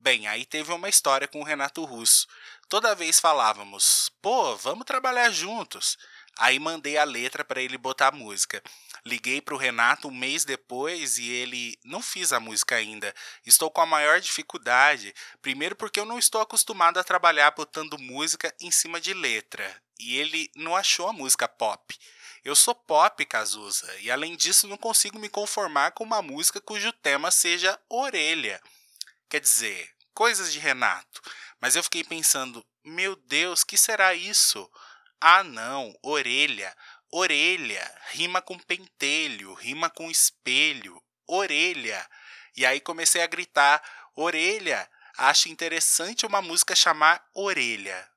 [0.00, 2.26] Bem, aí teve uma história com o Renato Russo.
[2.68, 5.98] Toda vez falávamos, pô, vamos trabalhar juntos.
[6.38, 8.62] Aí mandei a letra para ele botar a música.
[9.04, 13.12] Liguei para o Renato um mês depois e ele não fiz a música ainda.
[13.44, 15.12] Estou com a maior dificuldade.
[15.42, 19.82] Primeiro porque eu não estou acostumado a trabalhar botando música em cima de letra.
[19.98, 21.98] E ele não achou a música pop.
[22.48, 26.90] Eu sou pop, Cazuza, e além disso não consigo me conformar com uma música cujo
[26.94, 28.58] tema seja orelha.
[29.28, 31.20] Quer dizer, coisas de Renato.
[31.60, 34.66] Mas eu fiquei pensando, meu Deus, que será isso?
[35.20, 36.74] Ah, não, orelha.
[37.12, 42.02] Orelha rima com pentelho, rima com espelho, orelha.
[42.56, 43.82] E aí comecei a gritar:
[44.16, 44.88] orelha,
[45.18, 48.08] acho interessante uma música chamar Orelha.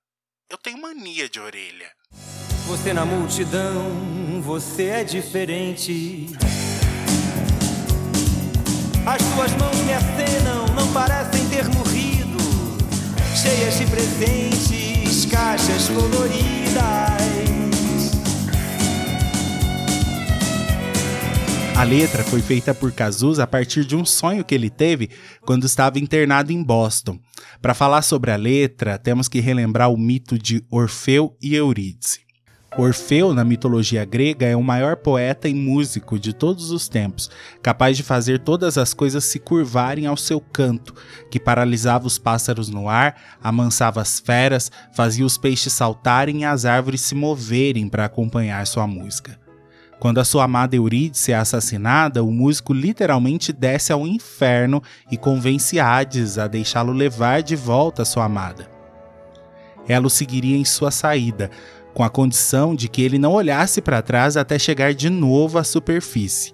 [0.49, 1.93] Eu tenho mania de orelha.
[2.65, 4.10] Você na multidão,
[4.41, 6.27] você é diferente.
[9.05, 12.37] As suas mãos me acenam, não parecem ter morrido.
[13.35, 16.41] Cheias de presentes, caixas coloridas.
[21.77, 25.09] A letra foi feita por Cazuza a partir de um sonho que ele teve
[25.41, 27.19] quando estava internado em Boston.
[27.61, 32.30] Para falar sobre a letra, temos que relembrar o mito de Orfeu e Eurídice.
[32.77, 37.29] Orfeu, na mitologia grega, é o maior poeta e músico de todos os tempos,
[37.61, 40.95] capaz de fazer todas as coisas se curvarem ao seu canto,
[41.29, 46.63] que paralisava os pássaros no ar, amansava as feras, fazia os peixes saltarem e as
[46.63, 49.37] árvores se moverem para acompanhar sua música.
[49.99, 55.77] Quando a sua amada Eurídice é assassinada, o músico literalmente desce ao inferno e convence
[55.77, 58.67] Hades a deixá-lo levar de volta sua amada.
[59.87, 61.51] Ela o seguiria em sua saída,
[61.93, 65.63] com a condição de que ele não olhasse para trás até chegar de novo à
[65.63, 66.53] superfície.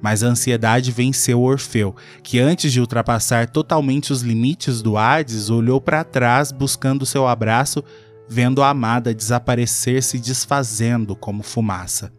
[0.00, 5.80] Mas a ansiedade venceu Orfeu, que antes de ultrapassar totalmente os limites do Hades, olhou
[5.80, 7.82] para trás buscando seu abraço,
[8.28, 12.12] vendo a amada desaparecer se desfazendo como fumaça.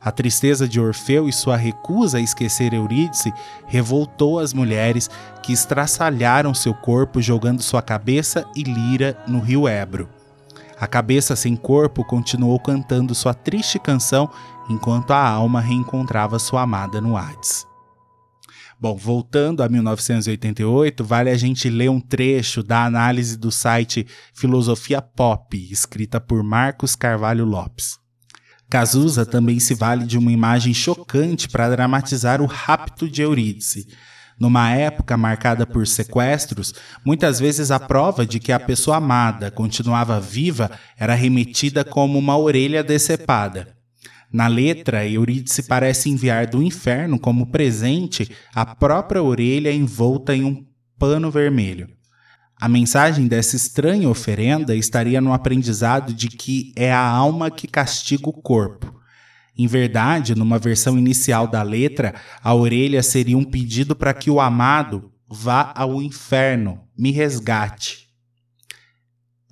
[0.00, 3.32] A tristeza de Orfeu e sua recusa a esquecer Eurídice
[3.66, 5.08] revoltou as mulheres
[5.42, 10.06] que estraçalharam seu corpo jogando sua cabeça e lira no rio Ebro.
[10.78, 14.30] A cabeça sem corpo continuou cantando sua triste canção
[14.68, 17.66] enquanto a alma reencontrava sua amada no Hades.
[18.80, 25.00] Bom, voltando a 1988, vale a gente ler um trecho da análise do site Filosofia
[25.00, 27.98] Pop, escrita por Marcos Carvalho Lopes.
[28.68, 33.86] Cazuza também se vale de uma imagem chocante para dramatizar o rapto de Eurídice.
[34.38, 36.74] Numa época marcada por sequestros,
[37.04, 42.36] muitas vezes a prova de que a pessoa amada continuava viva era remetida como uma
[42.36, 43.74] orelha decepada.
[44.32, 50.66] Na letra, Eurídice parece enviar do inferno como presente a própria orelha envolta em um
[50.98, 51.88] pano vermelho.
[52.60, 58.28] A mensagem dessa estranha oferenda estaria no aprendizado de que é a alma que castiga
[58.28, 58.93] o corpo.
[59.56, 64.40] Em verdade, numa versão inicial da letra, a orelha seria um pedido para que o
[64.40, 68.08] amado vá ao inferno, me resgate.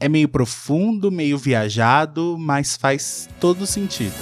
[0.00, 4.14] É meio profundo, meio viajado, mas faz todo sentido.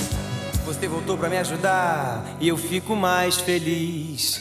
[0.66, 4.38] Você voltou para me ajudar e eu fico mais feliz.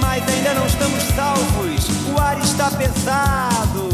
[0.00, 3.88] Mas ainda não estamos salvos, o ar está pesado.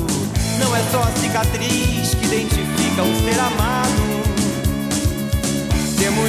[0.61, 3.74] Não é só a cicatriz que identifica o ser amado.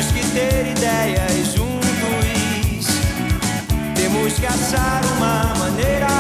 [0.06, 2.86] Temos que ter ideias juntos.
[3.96, 6.15] Temos que achar uma maneira.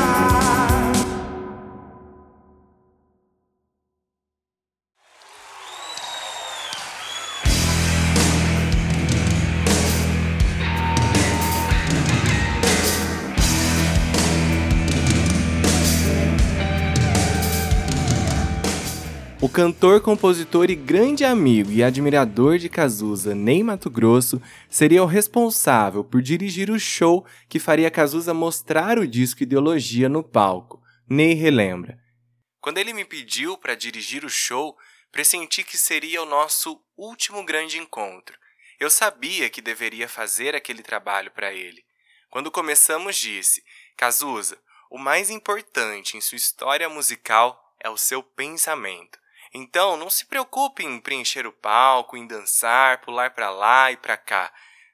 [19.55, 26.03] Cantor, compositor e grande amigo e admirador de Cazuza, Ney Mato Grosso, seria o responsável
[26.03, 30.83] por dirigir o show que faria Cazuza mostrar o disco Ideologia no palco.
[31.09, 31.97] Ney relembra.
[32.59, 34.77] Quando ele me pediu para dirigir o show,
[35.09, 38.37] pressenti que seria o nosso último grande encontro.
[38.77, 41.81] Eu sabia que deveria fazer aquele trabalho para ele.
[42.29, 43.63] Quando começamos, disse:
[43.95, 44.59] Cazuza,
[44.91, 49.23] o mais importante em sua história musical é o seu pensamento.
[49.57, 54.17] Então, não se preocupe em preencher o palco, em dançar, pular para lá e para
[54.17, 54.51] cá.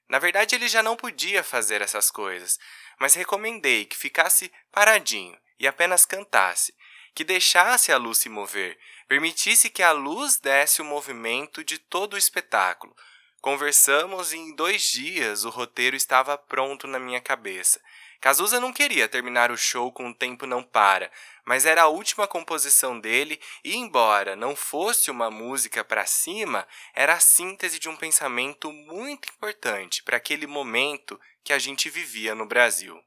[0.07, 2.59] Na verdade, ele já não podia fazer essas coisas,
[2.99, 6.75] mas recomendei que ficasse paradinho e apenas cantasse,
[7.15, 12.13] que deixasse a luz se mover, permitisse que a luz desse o movimento de todo
[12.13, 12.95] o espetáculo.
[13.41, 17.81] Conversamos e em dois dias o roteiro estava pronto na minha cabeça.
[18.19, 21.11] Cazuza não queria terminar o show com O Tempo Não Para,
[21.45, 27.13] mas era a última composição dele e, embora não fosse uma música para cima, era
[27.13, 32.45] a síntese de um pensamento muito importante para aquele momento que a gente vivia no
[32.45, 32.99] Brasil.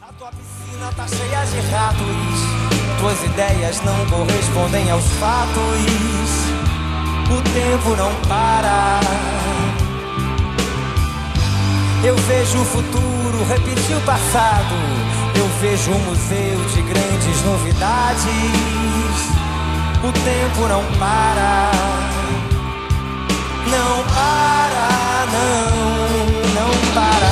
[0.00, 6.62] A tua piscina tá cheia de ratos, tuas ideias não correspondem aos fatos.
[7.32, 9.00] O tempo não para.
[12.04, 15.11] Eu vejo o futuro repetir o passado.
[15.62, 18.24] Vejo um museu de grandes novidades.
[20.02, 21.70] O tempo não para.
[23.70, 25.70] Não para, não,
[26.52, 27.30] não para.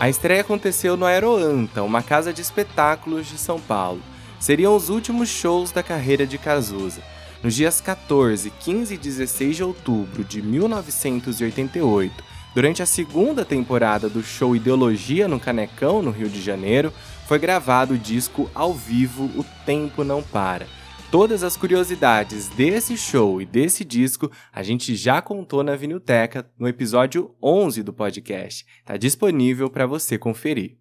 [0.00, 4.02] A estreia aconteceu no Aeroanta, uma casa de espetáculos de São Paulo.
[4.40, 7.00] Seriam os últimos shows da carreira de Cazuza.
[7.44, 12.24] Nos dias 14, 15 e 16 de outubro de 1988,
[12.54, 16.92] durante a segunda temporada do show Ideologia no Canecão, no Rio de Janeiro,
[17.26, 20.66] foi gravado o disco ao vivo O Tempo Não Para.
[21.10, 26.68] Todas as curiosidades desse show e desse disco a gente já contou na Vinilteca no
[26.68, 28.64] episódio 11 do podcast.
[28.80, 30.76] Está disponível para você conferir.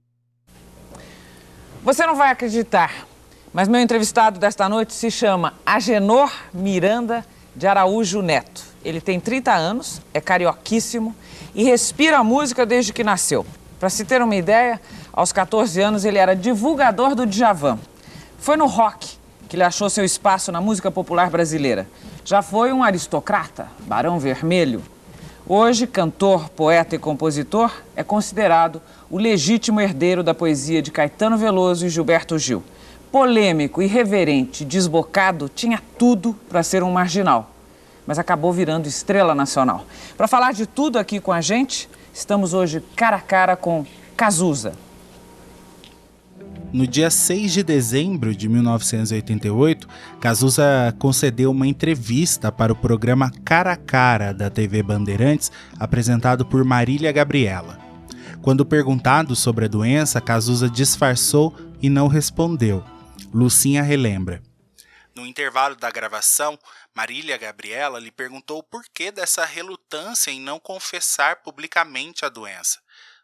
[1.84, 3.06] Você não vai acreditar,
[3.54, 8.64] mas meu entrevistado desta noite se chama Agenor Miranda de Araújo Neto.
[8.84, 11.16] Ele tem 30 anos, é carioquíssimo
[11.56, 13.46] e respira a música desde que nasceu.
[13.80, 14.80] Para se ter uma ideia,
[15.12, 17.78] aos 14 anos ele era divulgador do Djavan.
[18.40, 21.88] Foi no rock que ele achou seu espaço na música popular brasileira.
[22.26, 24.82] Já foi um aristocrata, barão vermelho.
[25.48, 31.86] Hoje, cantor, poeta e compositor, é considerado o legítimo herdeiro da poesia de Caetano Veloso
[31.86, 32.64] e Gilberto Gil.
[33.12, 37.53] Polêmico, irreverente, desbocado, tinha tudo para ser um marginal
[38.06, 39.86] mas acabou virando estrela nacional.
[40.18, 43.86] Para falar de tudo aqui com a gente, estamos hoje cara a cara com
[44.16, 44.74] Cazuza.
[46.74, 49.88] No dia 6 de dezembro de 1988,
[50.20, 50.64] Cazuza
[50.98, 57.12] concedeu uma entrevista para o programa Cara a Cara da TV Bandeirantes, apresentado por Marília
[57.12, 57.78] Gabriela.
[58.42, 62.84] Quando perguntado sobre a doença, Cazuza disfarçou e não respondeu.
[63.32, 64.42] Lucinha relembra.
[65.16, 66.58] No intervalo da gravação,
[66.96, 72.80] Marília Gabriela lhe perguntou o porquê dessa relutância em não confessar publicamente a doença.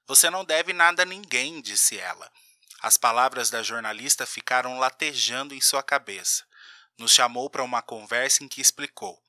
[0.07, 2.31] Você não deve nada a ninguém, disse ela.
[2.81, 6.45] As palavras da jornalista ficaram latejando em sua cabeça.
[6.97, 9.21] Nos chamou para uma conversa em que explicou: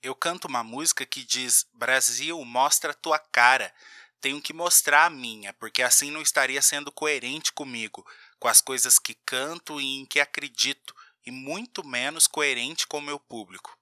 [0.00, 3.74] Eu canto uma música que diz: Brasil, mostra tua cara.
[4.20, 8.06] Tenho que mostrar a minha, porque assim não estaria sendo coerente comigo,
[8.38, 10.94] com as coisas que canto e em que acredito,
[11.26, 13.77] e muito menos coerente com o meu público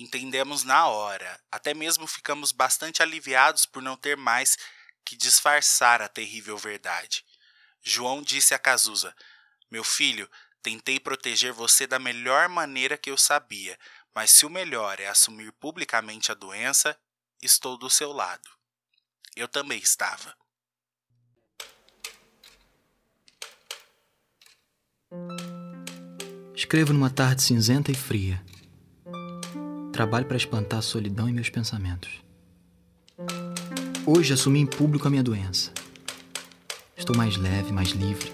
[0.00, 4.56] entendemos na hora, até mesmo ficamos bastante aliviados por não ter mais
[5.04, 7.22] que disfarçar a terrível verdade.
[7.82, 9.14] João disse a Cazuza:
[9.70, 10.28] Meu filho,
[10.62, 13.78] tentei proteger você da melhor maneira que eu sabia,
[14.14, 16.98] mas se o melhor é assumir publicamente a doença,
[17.42, 18.48] estou do seu lado.
[19.36, 20.34] Eu também estava.
[26.54, 28.42] Escrevo numa tarde cinzenta e fria
[30.00, 32.08] trabalho para espantar a solidão em meus pensamentos.
[34.06, 35.70] Hoje assumi em público a minha doença.
[36.96, 38.32] Estou mais leve, mais livre.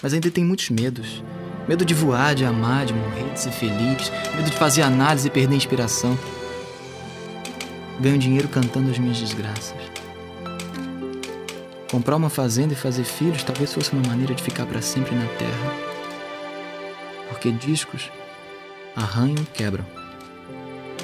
[0.00, 1.24] Mas ainda tenho muitos medos.
[1.66, 4.12] Medo de voar, de amar, de morrer, de ser feliz.
[4.36, 6.16] Medo de fazer análise e perder a inspiração.
[8.00, 9.76] Ganho dinheiro cantando as minhas desgraças.
[11.90, 15.26] Comprar uma fazenda e fazer filhos talvez fosse uma maneira de ficar para sempre na
[15.26, 15.74] terra.
[17.28, 18.08] Porque discos
[18.94, 19.95] arranham e quebram.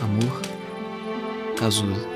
[0.03, 0.42] Amor,
[1.57, 2.09] Cazuza.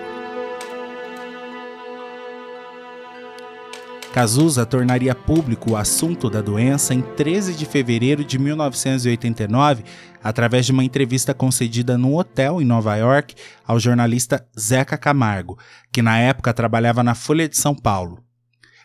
[4.13, 9.85] Cazuza tornaria público o assunto da doença em 13 de fevereiro de 1989,
[10.21, 15.57] através de uma entrevista concedida num hotel em Nova York ao jornalista Zeca Camargo,
[15.93, 18.19] que na época trabalhava na Folha de São Paulo.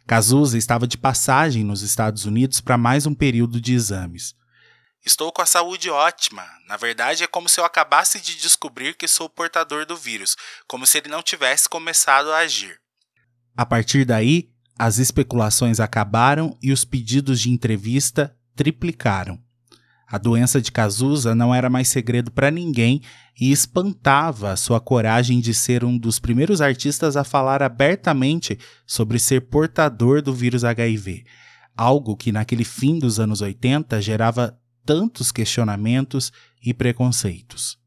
[0.06, 4.36] Cazuza estava de passagem nos Estados Unidos para mais um período de exames.
[5.06, 6.45] Estou com a saúde ótima.
[6.68, 10.36] Na verdade, é como se eu acabasse de descobrir que sou portador do vírus,
[10.68, 12.80] como se ele não tivesse começado a agir.
[13.58, 19.39] A partir daí, as especulações acabaram e os pedidos de entrevista triplicaram.
[20.08, 23.02] A doença de Cazuza não era mais segredo para ninguém
[23.39, 29.41] e espantava sua coragem de ser um dos primeiros artistas a falar abertamente sobre ser
[29.49, 31.24] portador do vírus HIV,
[31.78, 36.32] algo que naquele fim dos anos 80 gerava tantos questionamentos
[36.64, 37.80] e preconceitos.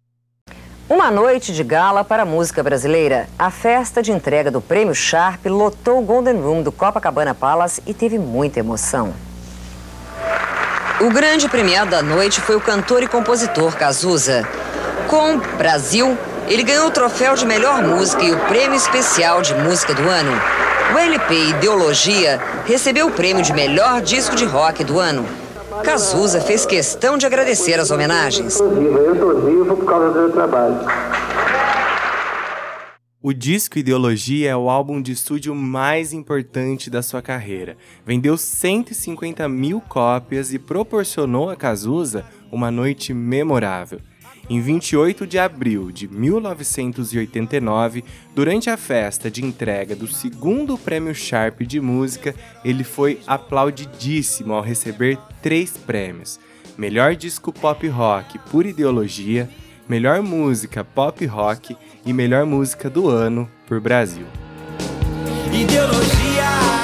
[0.89, 3.27] Uma noite de gala para a música brasileira.
[3.39, 7.95] A festa de entrega do Prêmio Sharp lotou o Golden Room do Copacabana Palace e
[7.95, 9.15] teve muita emoção.
[11.01, 14.47] O grande premiado da noite foi o cantor e compositor Cazuza.
[15.09, 19.95] Com Brasil, ele ganhou o troféu de melhor música e o prêmio especial de música
[19.95, 20.33] do ano.
[20.95, 25.27] O LP Ideologia recebeu o prêmio de melhor disco de rock do ano.
[25.83, 28.61] Cazuza fez questão de agradecer as homenagens.
[28.61, 30.77] Eu estou vivo por causa do meu trabalho.
[33.23, 37.77] O disco Ideologia é o álbum de estúdio mais importante da sua carreira.
[38.05, 44.01] Vendeu 150 mil cópias e proporcionou a Cazuza uma noite memorável.
[44.49, 51.63] Em 28 de abril de 1989, durante a festa de entrega do segundo Prêmio Sharp
[51.63, 56.39] de Música, ele foi aplaudidíssimo ao receber três prêmios:
[56.77, 59.49] Melhor Disco Pop Rock por Ideologia,
[59.89, 61.75] Melhor Música Pop Rock
[62.05, 64.27] e Melhor Música do Ano por Brasil.
[65.53, 66.84] Ideologia,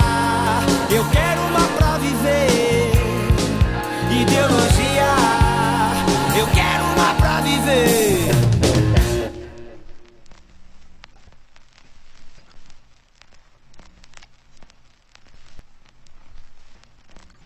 [7.70, 8.09] Ideologia,